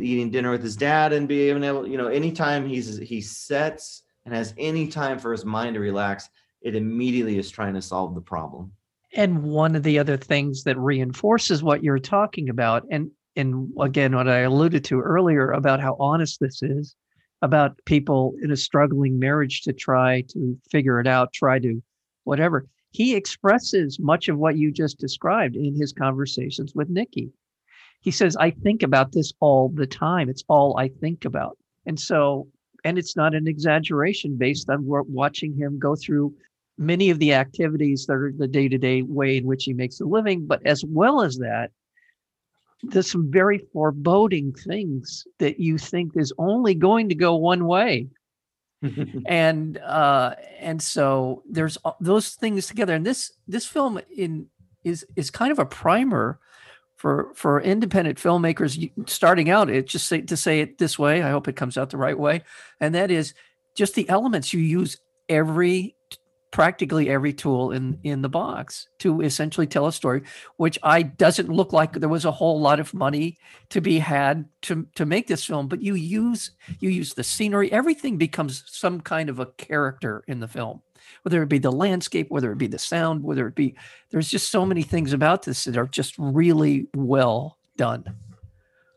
eating 0.00 0.30
dinner 0.30 0.50
with 0.50 0.62
his 0.62 0.76
dad 0.76 1.12
and 1.12 1.28
being 1.28 1.62
able 1.62 1.86
you 1.86 1.96
know 1.96 2.08
anytime 2.08 2.68
he's 2.68 2.98
he 2.98 3.20
sets 3.20 4.02
and 4.24 4.34
has 4.34 4.52
any 4.58 4.88
time 4.88 5.18
for 5.18 5.32
his 5.32 5.44
mind 5.44 5.74
to 5.74 5.80
relax 5.80 6.28
it 6.66 6.74
immediately 6.74 7.38
is 7.38 7.48
trying 7.48 7.74
to 7.74 7.82
solve 7.82 8.14
the 8.14 8.20
problem. 8.20 8.72
And 9.14 9.44
one 9.44 9.76
of 9.76 9.84
the 9.84 10.00
other 10.00 10.16
things 10.16 10.64
that 10.64 10.76
reinforces 10.76 11.62
what 11.62 11.84
you're 11.84 12.00
talking 12.00 12.48
about 12.48 12.84
and 12.90 13.10
and 13.36 13.70
again 13.80 14.14
what 14.14 14.28
i 14.28 14.38
alluded 14.38 14.82
to 14.84 15.00
earlier 15.00 15.50
about 15.50 15.80
how 15.80 15.96
honest 16.00 16.40
this 16.40 16.62
is 16.62 16.96
about 17.42 17.78
people 17.84 18.34
in 18.42 18.50
a 18.50 18.56
struggling 18.56 19.18
marriage 19.18 19.60
to 19.62 19.72
try 19.72 20.22
to 20.28 20.58
figure 20.70 20.98
it 21.00 21.06
out 21.06 21.32
try 21.32 21.58
to 21.58 21.82
whatever 22.24 22.66
he 22.90 23.14
expresses 23.14 23.98
much 24.00 24.28
of 24.28 24.38
what 24.38 24.56
you 24.56 24.72
just 24.72 24.98
described 24.98 25.54
in 25.54 25.74
his 25.78 25.92
conversations 25.92 26.74
with 26.74 26.88
nikki 26.88 27.30
he 28.06 28.12
says 28.12 28.36
i 28.36 28.50
think 28.50 28.84
about 28.84 29.10
this 29.10 29.32
all 29.40 29.68
the 29.68 29.86
time. 29.86 30.30
It's 30.30 30.44
all 30.48 30.78
i 30.78 30.88
think 30.88 31.24
about. 31.24 31.58
And 31.86 31.98
so 31.98 32.46
and 32.84 32.98
it's 32.98 33.16
not 33.16 33.34
an 33.34 33.48
exaggeration 33.48 34.36
based 34.36 34.70
on 34.70 34.78
watching 34.86 35.52
him 35.56 35.78
go 35.78 35.96
through 35.96 36.32
many 36.78 37.10
of 37.10 37.18
the 37.18 37.34
activities 37.34 38.06
that 38.06 38.14
are 38.14 38.32
the 38.36 38.46
day-to-day 38.46 39.02
way 39.02 39.38
in 39.38 39.44
which 39.44 39.64
he 39.64 39.72
makes 39.72 40.00
a 40.00 40.04
living 40.04 40.46
but 40.46 40.64
as 40.64 40.84
well 40.84 41.20
as 41.20 41.36
that 41.38 41.72
there's 42.82 43.10
some 43.10 43.28
very 43.28 43.58
foreboding 43.72 44.52
things 44.52 45.26
that 45.38 45.58
you 45.58 45.76
think 45.76 46.12
is 46.14 46.32
only 46.38 46.74
going 46.74 47.08
to 47.08 47.14
go 47.14 47.34
one 47.34 47.66
way. 47.66 48.06
And 49.26 49.78
uh 49.78 50.34
and 50.60 50.80
so 50.80 51.42
there's 51.50 51.76
those 52.00 52.34
things 52.34 52.68
together. 52.68 52.94
And 52.94 53.04
this 53.04 53.32
this 53.48 53.66
film 53.66 53.98
in 54.14 54.46
is 54.84 55.04
is 55.16 55.30
kind 55.30 55.50
of 55.50 55.58
a 55.58 55.66
primer 55.66 56.38
for 57.06 57.30
for 57.34 57.60
independent 57.60 58.18
filmmakers 58.18 58.90
starting 59.08 59.48
out 59.48 59.70
it 59.70 59.86
just 59.86 60.08
say 60.08 60.20
to 60.22 60.36
say 60.36 60.58
it 60.58 60.78
this 60.78 60.98
way 60.98 61.22
i 61.22 61.30
hope 61.30 61.46
it 61.46 61.54
comes 61.54 61.78
out 61.78 61.90
the 61.90 61.96
right 61.96 62.18
way 62.18 62.42
and 62.80 62.96
that 62.96 63.12
is 63.12 63.32
just 63.76 63.94
the 63.94 64.08
elements 64.08 64.52
you 64.52 64.58
use 64.58 64.98
every 65.28 65.95
practically 66.56 67.10
every 67.10 67.34
tool 67.34 67.72
in 67.72 68.00
in 68.02 68.22
the 68.22 68.30
box 68.30 68.88
to 68.98 69.20
essentially 69.20 69.66
tell 69.66 69.86
a 69.86 69.92
story 69.92 70.22
which 70.56 70.78
i 70.82 71.02
doesn't 71.02 71.50
look 71.50 71.74
like 71.74 71.92
there 71.92 72.08
was 72.08 72.24
a 72.24 72.30
whole 72.30 72.58
lot 72.58 72.80
of 72.80 72.94
money 72.94 73.36
to 73.68 73.82
be 73.82 73.98
had 73.98 74.48
to 74.62 74.86
to 74.94 75.04
make 75.04 75.26
this 75.26 75.44
film 75.44 75.68
but 75.68 75.82
you 75.82 75.94
use 75.94 76.52
you 76.80 76.88
use 76.88 77.12
the 77.12 77.22
scenery 77.22 77.70
everything 77.70 78.16
becomes 78.16 78.64
some 78.66 79.02
kind 79.02 79.28
of 79.28 79.38
a 79.38 79.46
character 79.58 80.24
in 80.28 80.40
the 80.40 80.48
film. 80.48 80.80
Whether 81.22 81.42
it 81.42 81.50
be 81.50 81.58
the 81.58 81.70
landscape 81.70 82.30
whether 82.30 82.50
it 82.52 82.58
be 82.58 82.68
the 82.68 82.78
sound 82.78 83.22
whether 83.22 83.46
it 83.46 83.54
be 83.54 83.76
there's 84.10 84.30
just 84.30 84.50
so 84.50 84.64
many 84.64 84.82
things 84.82 85.12
about 85.12 85.42
this 85.42 85.64
that 85.64 85.76
are 85.76 85.86
just 85.86 86.14
really 86.16 86.88
well 86.96 87.58
done. 87.76 88.04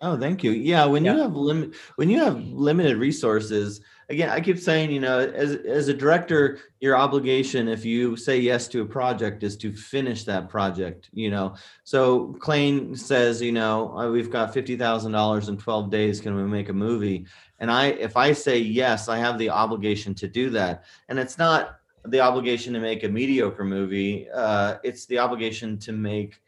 Oh 0.02 0.18
thank 0.18 0.46
you. 0.46 0.52
Yeah 0.52 0.86
when 0.86 1.04
yeah. 1.04 1.16
you 1.16 1.22
have 1.24 1.36
limit 1.36 1.76
when 1.98 2.10
you 2.10 2.20
have 2.20 2.38
limited 2.38 2.96
resources 2.96 3.82
again, 4.10 4.30
I 4.30 4.42
keep 4.42 4.60
saying, 4.60 4.92
you 4.92 5.00
know, 5.00 5.20
as 5.20 5.56
as 5.56 5.88
a 5.88 5.94
director, 5.94 6.60
your 6.80 6.98
obligation, 6.98 7.68
if 7.68 7.86
you 7.86 8.16
say 8.16 8.40
yes 8.40 8.68
to 8.70 8.82
a 8.82 8.86
project, 8.86 9.44
is 9.44 9.56
to 9.58 9.74
finish 9.74 10.24
that 10.26 10.50
project. 10.50 11.10
You 11.14 11.30
know, 11.30 11.56
so 11.84 12.36
Clayne 12.40 12.96
says, 12.96 13.42
you 13.42 13.52
know, 13.52 13.94
oh, 13.96 14.12
we've 14.12 14.32
got 14.32 14.54
fifty 14.54 14.76
thousand 14.76 15.12
dollars 15.12 15.50
in 15.50 15.58
twelve 15.58 15.90
days. 15.90 16.20
Can 16.20 16.36
we 16.36 16.44
make 16.44 16.70
a 16.70 16.74
movie? 16.74 17.26
And 17.60 17.70
I, 17.70 17.88
if 17.88 18.16
I 18.16 18.34
say 18.34 18.58
yes, 18.58 19.10
I 19.10 19.18
have 19.18 19.38
the 19.38 19.50
obligation 19.50 20.16
to 20.16 20.28
do 20.28 20.50
that. 20.52 20.86
And 21.10 21.20
it's 21.20 21.38
not 21.38 21.80
the 22.06 22.22
obligation 22.22 22.74
to 22.74 22.80
make 22.80 23.04
a 23.04 23.10
mediocre 23.10 23.66
movie. 23.66 24.30
Uh, 24.34 24.78
it's 24.84 25.06
the 25.06 25.20
obligation 25.20 25.78
to 25.80 25.92
make 25.92 26.42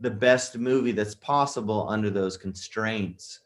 the 0.00 0.10
best 0.10 0.58
movie 0.58 0.92
that's 0.92 1.14
possible 1.14 1.88
under 1.88 2.10
those 2.10 2.36
constraints. 2.36 3.40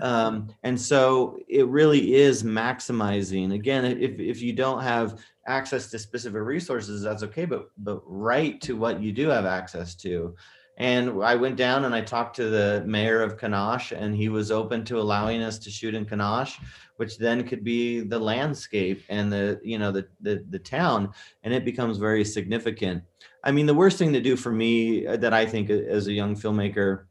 Um, 0.00 0.48
and 0.62 0.80
so 0.80 1.38
it 1.48 1.66
really 1.68 2.14
is 2.14 2.42
maximizing. 2.42 3.54
Again, 3.54 3.84
if, 3.84 4.18
if 4.18 4.42
you 4.42 4.52
don't 4.52 4.82
have 4.82 5.20
access 5.46 5.90
to 5.90 5.98
specific 5.98 6.42
resources, 6.42 7.02
that's 7.02 7.22
okay, 7.22 7.44
but 7.44 7.70
but 7.78 8.00
write 8.04 8.60
to 8.62 8.76
what 8.76 9.00
you 9.00 9.12
do 9.12 9.28
have 9.28 9.46
access 9.46 9.94
to. 9.96 10.34
And 10.78 11.22
I 11.22 11.36
went 11.36 11.56
down 11.56 11.84
and 11.84 11.94
I 11.94 12.02
talked 12.02 12.36
to 12.36 12.50
the 12.50 12.82
mayor 12.86 13.22
of 13.22 13.38
Kanosh, 13.38 13.96
and 13.96 14.14
he 14.14 14.28
was 14.28 14.50
open 14.50 14.84
to 14.86 14.98
allowing 14.98 15.40
us 15.42 15.58
to 15.60 15.70
shoot 15.70 15.94
in 15.94 16.04
Kanosh, 16.04 16.60
which 16.96 17.16
then 17.16 17.46
could 17.48 17.64
be 17.64 18.00
the 18.00 18.18
landscape 18.18 19.02
and 19.08 19.32
the 19.32 19.60
you 19.62 19.78
know 19.78 19.92
the 19.92 20.08
the, 20.20 20.44
the 20.50 20.58
town, 20.58 21.12
and 21.44 21.54
it 21.54 21.64
becomes 21.64 21.96
very 21.96 22.24
significant. 22.24 23.04
I 23.44 23.52
mean, 23.52 23.66
the 23.66 23.74
worst 23.74 23.98
thing 23.98 24.12
to 24.12 24.20
do 24.20 24.34
for 24.34 24.50
me 24.50 25.06
uh, 25.06 25.16
that 25.18 25.32
I 25.32 25.46
think 25.46 25.70
as 25.70 26.08
a 26.08 26.12
young 26.12 26.34
filmmaker 26.34 27.04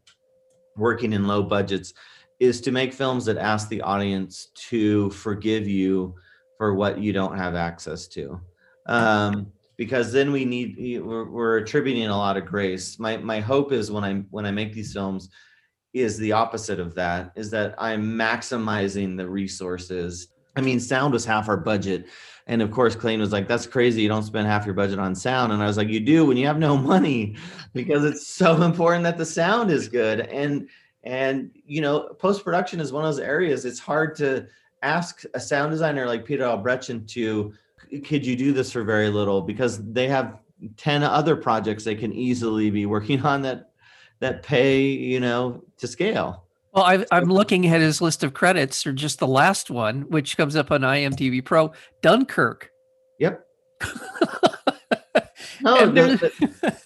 working 0.76 1.14
in 1.14 1.26
low 1.26 1.42
budgets 1.42 1.94
is 2.40 2.62
to 2.62 2.72
make 2.72 2.94
films 2.94 3.26
that 3.26 3.38
ask 3.38 3.70
the 3.70 3.82
audience 3.82 4.50
to 4.56 5.10
forgive 5.12 5.68
you 5.68 6.16
for 6.58 6.74
what 6.74 7.00
you 7.00 7.14
don't 7.14 7.38
have 7.38 7.56
access 7.56 8.08
to. 8.08 8.40
Um, 8.88 9.48
because 9.78 10.12
then 10.12 10.32
we 10.32 10.46
need 10.46 11.02
we're, 11.02 11.30
we're, 11.30 11.58
attributing 11.58 12.08
a 12.08 12.18
lot 12.18 12.38
of 12.38 12.46
grace. 12.46 13.00
My 13.00 13.18
my 13.18 13.40
hope 13.40 13.72
is 13.72 13.92
when 13.92 14.04
i 14.04 14.14
when 14.30 14.46
i 14.46 14.52
make 14.52 14.74
these 14.74 14.94
films 14.94 15.30
is 15.94 16.18
the 16.18 16.32
opposite 16.32 16.80
of 16.80 16.94
that 16.96 17.32
is 17.36 17.50
that 17.52 17.76
i'm 17.78 18.04
maximizing 18.04 19.18
the 19.18 19.28
resources. 19.28 20.28
I 20.56 20.62
mean 20.62 20.80
sound 20.80 21.14
was 21.14 21.26
half 21.26 21.50
our 21.50 21.58
budget. 21.58 22.08
And 22.48 22.62
of 22.62 22.72
course 22.72 22.96
Clayne 22.96 23.20
was 23.20 23.32
like 23.32 23.48
that's 23.48 23.66
crazy. 23.66 24.02
You 24.02 24.08
don't 24.08 24.24
spend 24.24 24.48
half 24.48 24.66
your 24.66 24.76
budget 24.76 25.00
on 25.00 25.16
sound. 25.16 25.52
And 25.52 25.62
i 25.62 25.68
was 25.68 25.78
like 25.78 25.90
you 25.90 26.00
do 26.00 26.26
when 26.26 26.38
you 26.38 26.48
have 26.48 26.60
no 26.60 26.78
money 26.78 27.36
because 27.74 28.06
it's 28.06 28.28
so 28.28 28.62
important 28.64 29.04
that 29.04 29.18
the 29.18 29.26
sound 29.26 29.72
is 29.72 29.90
good. 29.90 30.22
And 30.22 30.70
and 31.06 31.52
you 31.66 31.82
know, 31.82 32.16
post 32.20 32.44
production 32.44 32.80
is 32.80 32.92
one 32.92 33.06
of 33.06 33.16
those 33.16 33.24
areas. 33.24 33.66
It's 33.66 33.80
hard 33.80 34.16
to 34.18 34.48
ask 34.82 35.24
a 35.34 35.40
sound 35.40 35.72
designer 35.72 36.06
like 36.06 36.26
Peter 36.26 36.44
Albrechtsen 36.44 37.08
to, 37.10 37.54
could 38.04 38.26
you 38.26 38.36
do 38.36 38.52
this 38.52 38.72
for 38.72 38.84
very 38.84 39.10
little? 39.10 39.42
Because 39.42 39.84
they 39.92 40.08
have 40.08 40.40
ten 40.78 41.04
other 41.04 41.36
projects 41.36 41.84
they 41.84 41.96
can 41.96 42.14
easily 42.14 42.70
be 42.70 42.86
working 42.86 43.22
on 43.22 43.42
that 43.44 43.72
that 44.20 44.44
pay 44.44 44.82
you 44.82 45.20
know 45.20 45.64
to 45.78 45.88
scale. 45.88 46.44
Well, 46.74 46.84
i 46.84 47.06
am 47.12 47.30
looking 47.30 47.66
at 47.68 47.80
his 47.80 48.02
list 48.02 48.24
of 48.24 48.34
credits, 48.34 48.86
or 48.86 48.92
just 48.92 49.20
the 49.20 49.28
last 49.28 49.72
one, 49.72 50.02
which 50.10 50.36
comes 50.36 50.58
up 50.58 50.72
on 50.72 50.82
IMDb 50.82 51.44
Pro, 51.44 51.72
Dunkirk. 52.02 52.70
Yep. 53.20 53.46
no, 55.62 55.90
the, 55.90 56.18
the, 56.62 56.78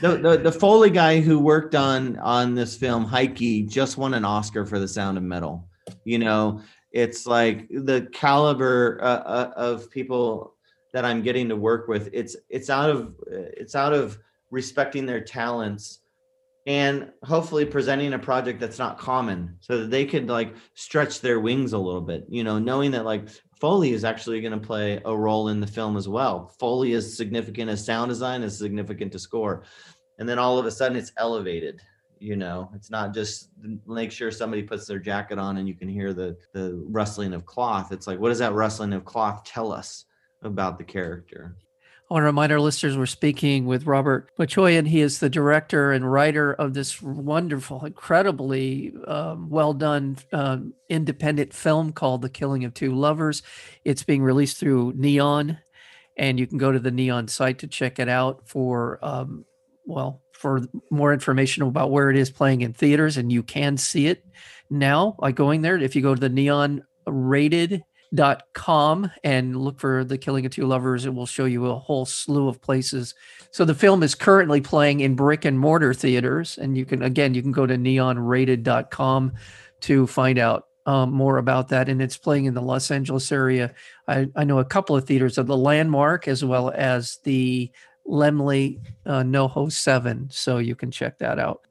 the, 0.00 0.40
the 0.42 0.52
Foley 0.52 0.90
guy 0.90 1.20
who 1.20 1.38
worked 1.38 1.74
on 1.74 2.18
on 2.18 2.54
this 2.54 2.76
film, 2.76 3.06
Heikki, 3.06 3.68
just 3.68 3.96
won 3.96 4.14
an 4.14 4.24
Oscar 4.24 4.66
for 4.66 4.78
The 4.78 4.88
Sound 4.88 5.16
of 5.16 5.24
Metal. 5.24 5.68
You 6.04 6.18
know, 6.18 6.60
it's 6.92 7.26
like 7.26 7.68
the 7.68 8.08
caliber 8.12 8.98
uh, 9.02 9.06
uh, 9.06 9.52
of 9.56 9.90
people 9.90 10.54
that 10.92 11.04
I'm 11.04 11.22
getting 11.22 11.48
to 11.48 11.56
work 11.56 11.88
with. 11.88 12.10
It's 12.12 12.36
it's 12.48 12.70
out 12.70 12.90
of 12.90 13.14
it's 13.28 13.74
out 13.74 13.92
of 13.92 14.18
respecting 14.50 15.06
their 15.06 15.20
talents 15.20 16.00
and 16.66 17.12
hopefully 17.22 17.64
presenting 17.64 18.12
a 18.14 18.18
project 18.18 18.58
that's 18.58 18.78
not 18.78 18.98
common 18.98 19.56
so 19.60 19.78
that 19.78 19.90
they 19.90 20.04
could 20.04 20.28
like 20.28 20.54
stretch 20.74 21.20
their 21.20 21.40
wings 21.40 21.72
a 21.72 21.78
little 21.78 22.00
bit 22.00 22.24
you 22.28 22.42
know 22.42 22.58
knowing 22.58 22.90
that 22.90 23.04
like 23.04 23.28
foley 23.60 23.92
is 23.92 24.04
actually 24.04 24.40
going 24.40 24.58
to 24.58 24.66
play 24.66 25.00
a 25.04 25.16
role 25.16 25.48
in 25.48 25.60
the 25.60 25.66
film 25.66 25.96
as 25.96 26.08
well. 26.08 26.54
Foley 26.58 26.92
is 26.92 27.16
significant 27.16 27.70
as 27.70 27.84
sound 27.84 28.08
design 28.08 28.42
is 28.42 28.58
significant 28.58 29.12
to 29.12 29.18
score. 29.18 29.64
And 30.18 30.28
then 30.28 30.38
all 30.38 30.58
of 30.58 30.66
a 30.66 30.70
sudden 30.70 30.96
it's 30.96 31.12
elevated 31.16 31.80
you 32.18 32.36
know? 32.36 32.70
It's 32.74 32.90
not 32.90 33.14
just 33.14 33.50
make 33.86 34.10
sure 34.12 34.30
somebody 34.30 34.62
puts 34.62 34.86
their 34.86 34.98
jacket 34.98 35.38
on 35.38 35.58
and 35.58 35.68
you 35.68 35.74
can 35.74 35.88
hear 35.88 36.12
the 36.12 36.36
the 36.52 36.82
rustling 36.88 37.34
of 37.34 37.46
cloth. 37.46 37.92
It's 37.92 38.06
like 38.06 38.18
what 38.18 38.30
does 38.30 38.38
that 38.38 38.54
rustling 38.54 38.92
of 38.92 39.04
cloth 39.04 39.44
tell 39.44 39.72
us 39.72 40.04
about 40.42 40.78
the 40.78 40.84
character 40.84 41.56
I 42.08 42.14
want 42.14 42.22
to 42.22 42.26
remind 42.26 42.52
our 42.52 42.60
listeners 42.60 42.96
we're 42.96 43.06
speaking 43.06 43.66
with 43.66 43.88
Robert 43.88 44.30
Machoian. 44.38 44.86
He 44.86 45.00
is 45.00 45.18
the 45.18 45.28
director 45.28 45.90
and 45.90 46.10
writer 46.10 46.52
of 46.52 46.72
this 46.72 47.02
wonderful, 47.02 47.84
incredibly 47.84 48.94
um, 49.08 49.50
well 49.50 49.72
done 49.72 50.16
um, 50.32 50.72
independent 50.88 51.52
film 51.52 51.92
called 51.92 52.22
The 52.22 52.28
Killing 52.28 52.62
of 52.62 52.74
Two 52.74 52.94
Lovers. 52.94 53.42
It's 53.84 54.04
being 54.04 54.22
released 54.22 54.58
through 54.58 54.92
Neon, 54.94 55.58
and 56.16 56.38
you 56.38 56.46
can 56.46 56.58
go 56.58 56.70
to 56.70 56.78
the 56.78 56.92
Neon 56.92 57.26
site 57.26 57.58
to 57.58 57.66
check 57.66 57.98
it 57.98 58.08
out 58.08 58.48
for, 58.48 59.00
um, 59.02 59.44
well, 59.84 60.22
for 60.32 60.62
more 60.92 61.12
information 61.12 61.64
about 61.64 61.90
where 61.90 62.08
it 62.08 62.16
is 62.16 62.30
playing 62.30 62.60
in 62.60 62.72
theaters. 62.72 63.16
And 63.16 63.32
you 63.32 63.42
can 63.42 63.76
see 63.76 64.06
it 64.06 64.24
now 64.70 65.16
by 65.18 65.32
going 65.32 65.62
there. 65.62 65.76
If 65.76 65.96
you 65.96 66.02
go 66.02 66.14
to 66.14 66.20
the 66.20 66.28
Neon 66.28 66.84
rated 67.04 67.82
dot 68.14 68.44
com 68.52 69.10
and 69.24 69.56
look 69.56 69.80
for 69.80 70.04
the 70.04 70.18
killing 70.18 70.46
of 70.46 70.52
two 70.52 70.66
lovers. 70.66 71.06
It 71.06 71.14
will 71.14 71.26
show 71.26 71.44
you 71.44 71.66
a 71.66 71.78
whole 71.78 72.06
slew 72.06 72.48
of 72.48 72.60
places. 72.60 73.14
So 73.50 73.64
the 73.64 73.74
film 73.74 74.02
is 74.02 74.14
currently 74.14 74.60
playing 74.60 75.00
in 75.00 75.14
brick 75.14 75.44
and 75.44 75.58
mortar 75.58 75.92
theaters 75.92 76.58
and 76.58 76.76
you 76.76 76.84
can 76.84 77.02
again 77.02 77.34
you 77.34 77.42
can 77.42 77.52
go 77.52 77.66
to 77.66 77.76
neonrated.com 77.76 79.32
to 79.80 80.06
find 80.06 80.38
out 80.38 80.66
um, 80.86 81.12
more 81.12 81.38
about 81.38 81.68
that 81.68 81.88
and 81.88 82.00
it's 82.00 82.16
playing 82.16 82.44
in 82.44 82.54
the 82.54 82.62
los 82.62 82.90
angeles 82.90 83.32
area. 83.32 83.74
I, 84.06 84.28
I 84.36 84.44
know 84.44 84.60
a 84.60 84.64
couple 84.64 84.96
of 84.96 85.04
theaters 85.04 85.36
of 85.36 85.46
the 85.46 85.56
landmark 85.56 86.28
as 86.28 86.44
well 86.44 86.70
as 86.74 87.18
the 87.24 87.70
Laemmle 88.06 88.78
uh, 89.04 89.22
noho 89.22 89.70
7 89.70 90.28
so 90.30 90.58
you 90.58 90.76
can 90.76 90.92
check 90.92 91.18
that 91.18 91.40
out. 91.40 91.62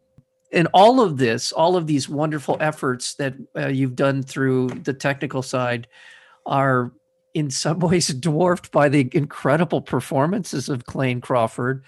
And 0.51 0.68
all 0.74 1.00
of 1.00 1.18
this 1.18 1.54
all 1.54 1.77
of 1.77 1.88
these 1.88 2.10
wonderful 2.10 2.58
efforts 2.60 3.15
that 3.15 3.36
uh, 3.58 3.68
you've 3.68 3.96
done 3.96 4.22
through 4.22 4.68
the 4.68 4.94
technical 4.94 5.42
side 5.42 5.88
are 6.46 6.92
in 7.34 7.52
some 7.52 7.80
ways 7.82 8.08
dwarfed 8.08 8.72
by 8.72 8.90
the 8.90 9.10
incredible 9.14 9.82
performances 9.82 10.70
of 10.70 10.86
Clayne 10.86 11.22
Crawford. 11.22 11.84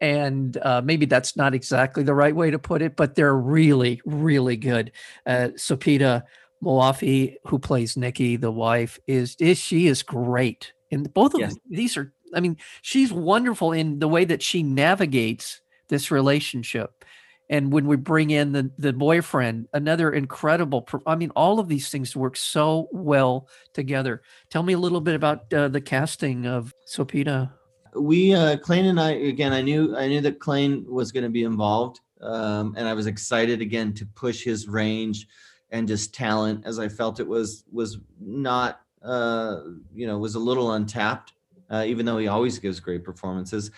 And 0.00 0.56
uh, 0.58 0.80
maybe 0.84 1.06
that's 1.06 1.36
not 1.36 1.54
exactly 1.54 2.04
the 2.04 2.14
right 2.14 2.34
way 2.34 2.52
to 2.52 2.58
put 2.58 2.82
it, 2.82 2.94
but 2.94 3.16
they're 3.16 3.34
really, 3.34 4.00
really 4.04 4.56
good. 4.56 4.92
Uh, 5.26 5.48
Sepideh 5.56 6.22
Moafi, 6.62 7.34
who 7.46 7.58
plays 7.58 7.96
Nikki, 7.96 8.36
the 8.36 8.50
wife, 8.50 9.00
is 9.06 9.36
is 9.40 9.58
she 9.58 9.88
is 9.88 10.04
great. 10.04 10.72
And 10.90 11.12
both 11.12 11.34
of 11.34 11.40
yes. 11.40 11.56
these 11.68 11.96
are, 11.96 12.12
I 12.32 12.40
mean, 12.40 12.56
she's 12.82 13.12
wonderful 13.12 13.72
in 13.72 13.98
the 13.98 14.08
way 14.08 14.24
that 14.24 14.42
she 14.42 14.62
navigates 14.62 15.60
this 15.88 16.10
relationship 16.10 17.04
and 17.50 17.72
when 17.72 17.86
we 17.86 17.96
bring 17.96 18.30
in 18.30 18.52
the 18.52 18.70
the 18.78 18.92
boyfriend 18.92 19.68
another 19.72 20.12
incredible 20.12 20.86
i 21.06 21.14
mean 21.14 21.30
all 21.36 21.58
of 21.58 21.68
these 21.68 21.90
things 21.90 22.14
work 22.16 22.36
so 22.36 22.88
well 22.92 23.48
together 23.72 24.22
tell 24.50 24.62
me 24.62 24.72
a 24.72 24.78
little 24.78 25.00
bit 25.00 25.14
about 25.14 25.52
uh, 25.52 25.68
the 25.68 25.80
casting 25.80 26.46
of 26.46 26.74
Sepideh 26.86 27.50
we 27.94 28.34
uh 28.34 28.56
Clayne 28.58 28.86
and 28.86 29.00
I 29.00 29.12
again 29.12 29.52
I 29.52 29.62
knew 29.62 29.96
I 29.96 30.08
knew 30.08 30.20
that 30.20 30.38
Clayne 30.38 30.84
was 30.86 31.10
going 31.10 31.24
to 31.24 31.30
be 31.30 31.42
involved 31.42 32.00
um, 32.20 32.74
and 32.76 32.88
I 32.88 32.94
was 32.94 33.06
excited 33.06 33.60
again 33.60 33.92
to 33.94 34.06
push 34.06 34.42
his 34.42 34.68
range 34.68 35.26
and 35.70 35.86
just 35.86 36.14
talent, 36.14 36.64
as 36.64 36.78
I 36.78 36.88
felt 36.88 37.20
it 37.20 37.28
was 37.28 37.64
was 37.70 37.98
not 38.20 38.80
uh, 39.02 39.60
you 39.94 40.06
know 40.06 40.18
was 40.18 40.34
a 40.34 40.40
little 40.40 40.72
untapped. 40.72 41.32
Uh, 41.70 41.84
even 41.86 42.06
though 42.06 42.18
he 42.18 42.28
always 42.28 42.58
gives 42.58 42.80
great 42.80 43.04
performances, 43.04 43.70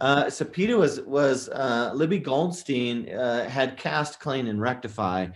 uh, 0.00 0.24
Sepideh 0.24 0.76
was 0.76 1.00
was 1.02 1.48
uh, 1.48 1.92
Libby 1.94 2.18
Goldstein 2.18 3.08
uh, 3.08 3.48
had 3.48 3.76
cast 3.76 4.20
Clayne 4.20 4.46
in 4.46 4.60
Rectify, 4.60 5.28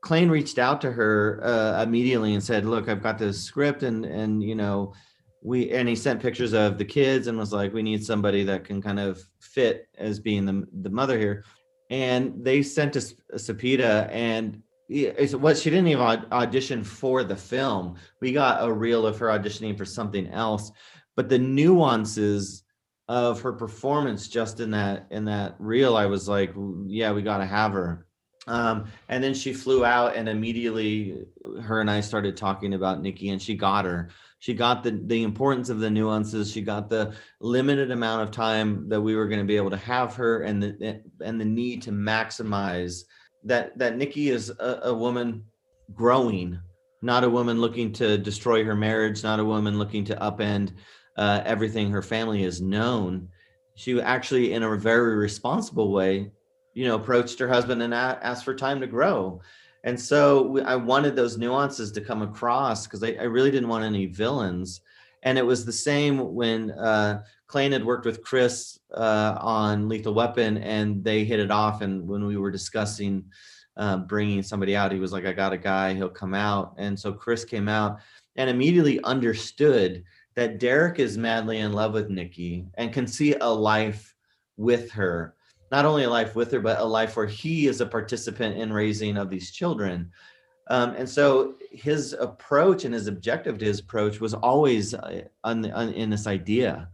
Clayne 0.00 0.30
reached 0.30 0.58
out 0.58 0.80
to 0.80 0.90
her 0.90 1.40
uh, 1.42 1.82
immediately 1.82 2.34
and 2.34 2.42
said, 2.42 2.64
"Look, 2.64 2.88
I've 2.88 3.02
got 3.02 3.18
this 3.18 3.42
script, 3.42 3.82
and 3.82 4.04
and 4.04 4.42
you 4.42 4.54
know, 4.54 4.94
we 5.42 5.70
and 5.70 5.88
he 5.88 5.94
sent 5.94 6.22
pictures 6.22 6.52
of 6.52 6.78
the 6.78 6.84
kids 6.84 7.26
and 7.26 7.38
was 7.38 7.52
like, 7.52 7.72
we 7.72 7.82
need 7.82 8.04
somebody 8.04 8.42
that 8.44 8.64
can 8.64 8.80
kind 8.80 8.98
of 8.98 9.22
fit 9.40 9.88
as 9.98 10.18
being 10.18 10.46
the 10.46 10.66
the 10.82 10.90
mother 10.90 11.18
here." 11.18 11.44
And 11.90 12.44
they 12.44 12.62
sent 12.62 12.96
us 12.96 13.14
Sepideh, 13.34 14.08
and 14.10 14.62
it's 14.88 15.34
what 15.34 15.58
she 15.58 15.70
didn't 15.70 15.88
even 15.88 16.24
audition 16.32 16.82
for 16.82 17.22
the 17.22 17.36
film. 17.36 17.96
We 18.20 18.32
got 18.32 18.66
a 18.66 18.72
reel 18.72 19.06
of 19.06 19.18
her 19.18 19.26
auditioning 19.26 19.76
for 19.76 19.84
something 19.84 20.28
else, 20.28 20.72
but 21.20 21.28
the 21.28 21.38
nuances 21.38 22.64
of 23.08 23.42
her 23.42 23.52
performance 23.52 24.28
just 24.28 24.60
in 24.60 24.70
that 24.70 25.06
in 25.10 25.26
that 25.26 25.56
reel, 25.58 25.96
I 25.96 26.06
was 26.06 26.28
like, 26.28 26.54
yeah, 26.86 27.12
we 27.12 27.22
got 27.22 27.38
to 27.38 27.46
have 27.46 27.72
her 27.72 28.06
um, 28.46 28.86
and 29.08 29.22
then 29.22 29.34
she 29.34 29.52
flew 29.52 29.84
out, 29.84 30.16
and 30.16 30.28
immediately 30.28 31.24
her 31.62 31.80
and 31.80 31.90
I 31.90 32.00
started 32.00 32.36
talking 32.36 32.74
about 32.74 33.02
Nikki, 33.02 33.30
and 33.30 33.40
she 33.40 33.54
got 33.54 33.84
her. 33.84 34.08
She 34.38 34.54
got 34.54 34.82
the 34.82 34.92
the 35.06 35.22
importance 35.22 35.68
of 35.68 35.80
the 35.80 35.90
nuances. 35.90 36.50
She 36.50 36.62
got 36.62 36.88
the 36.88 37.14
limited 37.40 37.90
amount 37.90 38.22
of 38.22 38.30
time 38.30 38.88
that 38.88 39.00
we 39.00 39.14
were 39.14 39.28
going 39.28 39.40
to 39.40 39.46
be 39.46 39.56
able 39.56 39.70
to 39.70 39.76
have 39.76 40.14
her, 40.16 40.42
and 40.42 40.62
the 40.62 41.02
and 41.22 41.40
the 41.40 41.44
need 41.44 41.82
to 41.82 41.92
maximize 41.92 43.02
that. 43.44 43.78
That 43.78 43.98
Nikki 43.98 44.30
is 44.30 44.50
a, 44.58 44.80
a 44.84 44.94
woman 44.94 45.44
growing, 45.94 46.58
not 47.02 47.24
a 47.24 47.30
woman 47.30 47.60
looking 47.60 47.92
to 47.94 48.16
destroy 48.16 48.64
her 48.64 48.74
marriage, 48.74 49.22
not 49.22 49.38
a 49.38 49.44
woman 49.44 49.78
looking 49.78 50.04
to 50.06 50.16
upend 50.16 50.72
uh, 51.16 51.42
everything 51.44 51.90
her 51.90 52.02
family 52.02 52.42
has 52.42 52.60
known. 52.60 53.28
She 53.74 54.00
actually, 54.00 54.52
in 54.52 54.62
a 54.62 54.76
very 54.76 55.16
responsible 55.16 55.92
way, 55.92 56.30
you 56.74 56.86
know 56.86 56.96
approached 56.96 57.38
her 57.38 57.48
husband 57.48 57.82
and 57.82 57.92
asked 57.92 58.44
for 58.44 58.54
time 58.54 58.80
to 58.80 58.86
grow 58.86 59.40
and 59.84 59.98
so 59.98 60.62
i 60.64 60.76
wanted 60.76 61.16
those 61.16 61.36
nuances 61.36 61.90
to 61.90 62.00
come 62.00 62.22
across 62.22 62.86
because 62.86 63.02
I, 63.02 63.16
I, 63.20 63.24
really 63.24 63.50
didn't 63.50 63.68
want 63.68 63.84
any 63.84 64.06
villains 64.06 64.80
and 65.22 65.36
it 65.36 65.44
was 65.44 65.64
the 65.64 65.72
same 65.72 66.34
when 66.34 66.70
uh, 66.70 67.22
Clayne 67.46 67.72
had 67.72 67.84
worked 67.84 68.06
with 68.06 68.22
Chris 68.22 68.78
uh, 68.94 69.36
on 69.38 69.88
Lethal 69.88 70.14
Weapon, 70.14 70.56
and 70.58 71.04
they 71.04 71.24
hit 71.24 71.40
it 71.40 71.50
off. 71.50 71.82
And 71.82 72.08
when 72.08 72.24
we 72.24 72.36
were 72.36 72.50
discussing 72.50 73.24
uh, 73.76 73.98
bringing 73.98 74.42
somebody 74.42 74.74
out, 74.74 74.92
he 74.92 74.98
was 74.98 75.12
like, 75.12 75.26
"I 75.26 75.32
got 75.32 75.52
a 75.52 75.58
guy; 75.58 75.92
he'll 75.92 76.08
come 76.08 76.32
out." 76.32 76.74
And 76.78 76.98
so 76.98 77.12
Chris 77.12 77.44
came 77.44 77.68
out 77.68 77.98
and 78.36 78.48
immediately 78.48 79.02
understood 79.04 80.04
that 80.40 80.58
Derek 80.58 80.98
is 80.98 81.18
madly 81.18 81.58
in 81.58 81.74
love 81.74 81.92
with 81.92 82.08
Nikki 82.08 82.64
and 82.78 82.94
can 82.94 83.06
see 83.06 83.34
a 83.34 83.46
life 83.46 84.14
with 84.56 84.90
her 84.92 85.34
not 85.70 85.84
only 85.84 86.04
a 86.04 86.10
life 86.10 86.34
with 86.34 86.50
her, 86.52 86.60
but 86.60 86.80
a 86.80 86.84
life 86.84 87.14
where 87.14 87.26
he 87.26 87.66
is 87.66 87.82
a 87.82 87.86
participant 87.86 88.56
in 88.56 88.72
raising 88.72 89.18
of 89.18 89.28
these 89.28 89.50
children. 89.50 90.10
Um, 90.68 90.94
and 90.94 91.06
so 91.06 91.56
his 91.70 92.14
approach 92.14 92.86
and 92.86 92.94
his 92.94 93.06
objective 93.06 93.58
to 93.58 93.66
his 93.66 93.80
approach 93.80 94.18
was 94.18 94.32
always 94.32 94.94
uh, 94.94 95.24
on, 95.44 95.70
on, 95.72 95.92
in 95.92 96.08
this 96.08 96.26
idea 96.26 96.88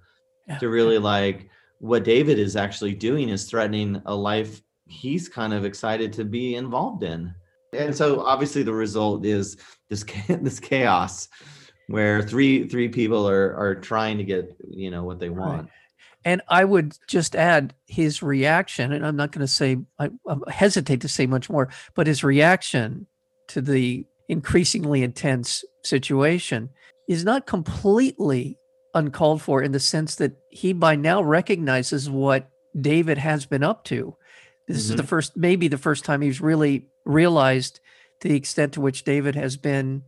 yeah. 0.48 0.58
to 0.58 0.68
really 0.68 0.98
like 0.98 1.48
what 1.78 2.02
David 2.02 2.40
is 2.40 2.56
actually 2.56 2.94
doing 2.94 3.28
is 3.28 3.44
threatening 3.44 4.02
a 4.06 4.14
life 4.14 4.60
he's 4.88 5.28
kind 5.28 5.54
of 5.54 5.64
excited 5.64 6.12
to 6.14 6.24
be 6.24 6.56
involved 6.56 7.04
in. 7.04 7.32
And 7.72 7.94
so 7.94 8.22
obviously 8.22 8.64
the 8.64 8.74
result 8.74 9.24
is 9.24 9.56
this 9.88 10.02
this 10.28 10.59
chaos 10.59 11.28
where 11.88 12.22
three 12.22 12.68
three 12.68 12.88
people 12.88 13.29
are 13.29 13.55
are 13.57 13.75
trying 13.75 14.18
to 14.18 14.25
get 14.25 14.57
you 14.68 14.90
know 14.90 15.05
what 15.05 15.18
they 15.18 15.31
want. 15.31 15.62
Right. 15.62 15.70
And 16.25 16.42
I 16.49 16.64
would 16.64 16.96
just 17.07 17.37
add 17.37 17.72
his 17.87 18.20
reaction, 18.20 18.92
and 18.92 19.07
I'm 19.07 19.14
not 19.14 19.31
going 19.31 19.46
to 19.46 19.53
say, 19.53 19.77
I, 19.96 20.11
I, 20.29 20.51
hesitate 20.51 21.03
to 21.03 21.09
say 21.09 21.25
much 21.27 21.49
more, 21.49 21.68
but 21.94 22.09
his 22.09 22.25
reaction 22.25 23.07
to 23.49 23.61
the 23.61 24.05
increasingly 24.29 25.05
intense 25.05 25.64
situation 25.85 26.70
is 27.09 27.25
not 27.25 27.46
completely 27.46 28.59
uncalled 28.92 29.40
for 29.40 29.62
in 29.62 29.70
the 29.70 29.79
sense 29.79 30.16
that 30.16 30.33
he 30.51 30.72
by 30.72 30.96
now 30.96 31.22
recognizes 31.22 32.11
what 32.11 32.51
David 32.81 33.18
has 33.18 33.46
been 33.46 33.62
up 33.62 33.85
to. 33.85 34.16
This 34.66 34.79
mm-hmm. 34.79 34.81
is 34.81 34.88
the 34.88 34.94
mm-hmm. 34.96 35.07
first, 35.07 35.37
maybe 35.37 35.68
the 35.68 35.79
first 35.79 36.05
time 36.05 36.22
he's 36.22 36.40
really 36.40 36.88
realized 37.05 37.79
the 38.22 38.35
extent 38.35 38.72
to 38.72 38.81
which 38.81 39.05
David 39.05 39.37
has 39.37 39.57
been 39.57 40.03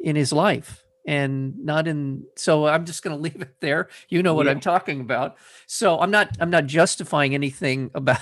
in 0.00 0.16
his 0.16 0.32
life 0.32 0.84
and 1.06 1.58
not 1.64 1.88
in 1.88 2.24
so 2.36 2.66
i'm 2.66 2.84
just 2.84 3.02
going 3.02 3.16
to 3.16 3.22
leave 3.22 3.40
it 3.40 3.54
there 3.60 3.88
you 4.08 4.22
know 4.22 4.34
what 4.34 4.46
yeah. 4.46 4.52
i'm 4.52 4.60
talking 4.60 5.00
about 5.00 5.36
so 5.66 5.98
i'm 6.00 6.10
not 6.10 6.36
i'm 6.40 6.50
not 6.50 6.66
justifying 6.66 7.34
anything 7.34 7.90
about 7.94 8.20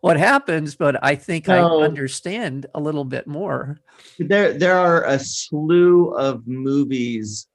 what 0.00 0.16
happens 0.16 0.74
but 0.74 1.02
i 1.04 1.14
think 1.14 1.48
no. 1.48 1.80
i 1.80 1.84
understand 1.84 2.66
a 2.74 2.80
little 2.80 3.04
bit 3.04 3.26
more 3.26 3.78
there 4.18 4.52
there 4.52 4.76
are 4.76 5.04
a 5.04 5.18
slew 5.18 6.14
of 6.14 6.46
movies 6.46 7.48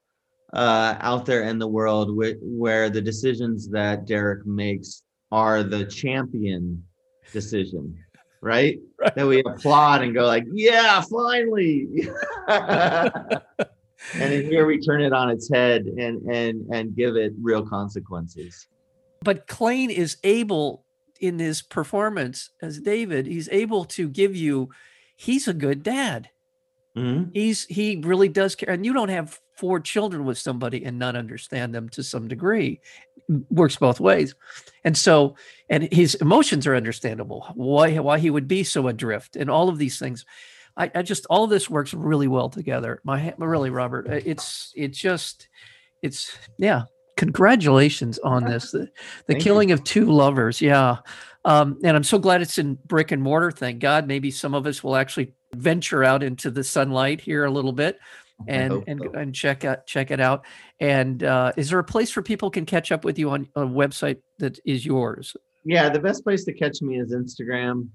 uh, 0.53 0.95
out 1.01 1.25
there 1.25 1.43
in 1.43 1.59
the 1.59 1.67
world 1.67 2.09
wh- 2.17 2.41
where 2.41 2.89
the 2.89 3.01
decisions 3.01 3.67
that 3.69 4.05
derek 4.05 4.45
makes 4.45 5.03
are 5.31 5.61
the 5.61 5.85
champion 5.85 6.81
decision 7.33 7.93
right, 8.41 8.79
right. 8.99 9.15
that 9.15 9.27
we 9.27 9.43
applaud 9.45 10.01
and 10.01 10.13
go 10.13 10.25
like 10.25 10.45
yeah 10.53 11.01
finally 11.01 12.07
and 14.13 14.31
here 14.45 14.65
we 14.65 14.79
turn 14.79 15.01
it 15.01 15.13
on 15.13 15.29
its 15.29 15.49
head 15.51 15.85
and 15.85 16.21
and 16.29 16.65
and 16.73 16.95
give 16.95 17.15
it 17.15 17.33
real 17.41 17.65
consequences 17.65 18.67
but 19.21 19.47
Clayne 19.47 19.89
is 19.89 20.17
able 20.23 20.85
in 21.19 21.39
his 21.39 21.61
performance 21.61 22.51
as 22.61 22.79
David, 22.79 23.25
he's 23.25 23.49
able 23.49 23.85
to 23.85 24.07
give 24.07 24.35
you 24.35 24.69
he's 25.15 25.47
a 25.47 25.53
good 25.53 25.83
dad. 25.83 26.29
Mm-hmm. 26.95 27.31
He's 27.33 27.65
he 27.65 28.01
really 28.03 28.29
does 28.29 28.55
care. 28.55 28.69
And 28.69 28.85
you 28.85 28.93
don't 28.93 29.09
have 29.09 29.39
four 29.55 29.79
children 29.79 30.25
with 30.25 30.37
somebody 30.37 30.83
and 30.85 30.99
not 30.99 31.15
understand 31.15 31.73
them 31.73 31.89
to 31.89 32.03
some 32.03 32.27
degree. 32.27 32.79
Works 33.49 33.75
both 33.75 33.99
ways. 33.99 34.35
And 34.83 34.97
so 34.97 35.35
and 35.69 35.91
his 35.91 36.15
emotions 36.15 36.65
are 36.65 36.75
understandable. 36.75 37.47
Why 37.55 37.97
why 37.99 38.19
he 38.19 38.29
would 38.29 38.47
be 38.47 38.63
so 38.63 38.87
adrift 38.87 39.35
and 39.35 39.49
all 39.49 39.69
of 39.69 39.77
these 39.77 39.99
things. 39.99 40.25
I, 40.77 40.91
I 40.95 41.01
just 41.01 41.25
all 41.29 41.43
of 41.43 41.49
this 41.49 41.69
works 41.69 41.93
really 41.93 42.27
well 42.27 42.49
together. 42.49 43.01
My 43.03 43.33
really, 43.37 43.69
Robert, 43.69 44.07
uh, 44.07 44.19
it's 44.23 44.71
it's 44.75 44.97
just 44.97 45.49
it's 46.01 46.37
yeah. 46.57 46.83
Congratulations 47.17 48.19
on 48.19 48.43
this, 48.43 48.69
the, 48.69 48.91
the 49.25 49.33
killing 49.33 49.69
you. 49.69 49.73
of 49.73 49.83
two 49.83 50.05
lovers. 50.05 50.61
Yeah, 50.61 50.97
um, 51.45 51.79
and 51.83 51.97
I'm 51.97 52.03
so 52.03 52.19
glad 52.19 52.43
it's 52.43 52.59
in 52.59 52.75
brick 52.85 53.11
and 53.11 53.23
mortar. 53.23 53.49
Thank 53.49 53.79
God. 53.79 54.05
Maybe 54.05 54.29
some 54.29 54.53
of 54.53 54.67
us 54.67 54.83
will 54.83 54.95
actually 54.95 55.33
venture 55.55 56.03
out 56.03 56.21
into 56.21 56.51
the 56.51 56.63
sunlight 56.63 57.19
here 57.19 57.45
a 57.45 57.49
little 57.49 57.71
bit 57.71 57.97
and 58.47 58.83
and 58.87 59.01
so. 59.03 59.11
and 59.19 59.33
check 59.33 59.65
out 59.65 59.87
check 59.87 60.11
it 60.11 60.19
out. 60.19 60.45
And 60.79 61.23
uh, 61.23 61.53
is 61.57 61.69
there 61.69 61.79
a 61.79 61.83
place 61.83 62.15
where 62.15 62.23
people 62.23 62.51
can 62.51 62.65
catch 62.65 62.91
up 62.91 63.03
with 63.03 63.17
you 63.17 63.31
on 63.31 63.47
a 63.55 63.61
website 63.61 64.17
that 64.39 64.59
is 64.65 64.85
yours? 64.85 65.35
Yeah, 65.65 65.89
the 65.89 65.99
best 65.99 66.23
place 66.23 66.45
to 66.45 66.53
catch 66.53 66.81
me 66.81 66.99
is 66.99 67.13
Instagram. 67.13 67.89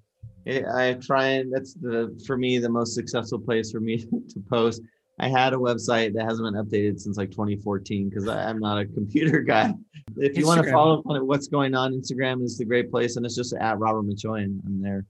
I 0.47 0.99
try 1.01 1.27
and 1.27 1.53
that's 1.53 1.75
the 1.75 2.21
for 2.27 2.37
me 2.37 2.59
the 2.59 2.69
most 2.69 2.95
successful 2.95 3.39
place 3.39 3.71
for 3.71 3.81
me 3.81 3.99
to 4.29 4.41
post. 4.51 4.83
I 5.19 5.29
had 5.29 5.53
a 5.53 5.57
website 5.57 6.15
that 6.15 6.25
hasn't 6.25 6.53
been 6.53 6.63
updated 6.63 6.99
since 6.99 7.17
like 7.17 7.31
2014 7.31 8.09
because 8.09 8.27
I'm 8.27 8.59
not 8.59 8.79
a 8.79 8.87
computer 8.87 9.41
guy. 9.43 9.73
If 10.17 10.37
you 10.37 10.45
Instagram. 10.45 10.47
want 10.47 10.65
to 10.65 10.71
follow 10.73 11.25
what's 11.25 11.49
going 11.49 11.75
on, 11.75 11.93
Instagram 11.93 12.43
is 12.43 12.59
the 12.59 12.65
great 12.65 12.91
place, 12.91 13.17
and 13.17 13.25
it's 13.25 13.37
just 13.37 13.53
at 13.55 13.79
Robert 13.79 14.05
Machoian. 14.05 14.59
I'm 14.67 14.83
there. 14.83 15.07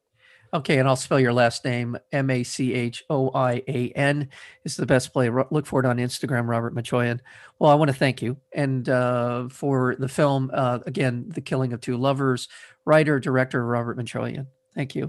Okay, 0.54 0.78
and 0.78 0.86
I'll 0.86 0.96
spell 0.96 1.18
your 1.18 1.32
last 1.32 1.64
name 1.64 1.96
M 2.12 2.28
A 2.28 2.42
C 2.42 2.74
H 2.74 3.04
O 3.08 3.30
I 3.30 3.62
A 3.66 3.90
N 3.92 4.28
is 4.64 4.76
the 4.76 4.84
best 4.84 5.12
play. 5.14 5.30
Look 5.30 5.64
for 5.64 5.80
it 5.80 5.86
on 5.86 5.96
Instagram, 5.96 6.46
Robert 6.46 6.74
Machoian. 6.74 7.20
Well, 7.58 7.70
I 7.70 7.74
want 7.74 7.88
to 7.88 7.96
thank 7.96 8.20
you 8.20 8.36
and 8.52 8.86
uh, 8.88 9.48
for 9.48 9.96
the 9.98 10.08
film 10.08 10.50
uh, 10.52 10.80
again, 10.84 11.24
The 11.28 11.40
Killing 11.40 11.72
of 11.72 11.80
Two 11.80 11.96
Lovers, 11.96 12.48
writer 12.84 13.18
director 13.18 13.64
Robert 13.64 13.96
Machoian. 13.96 14.46
Thank 14.74 14.94
you. 14.94 15.08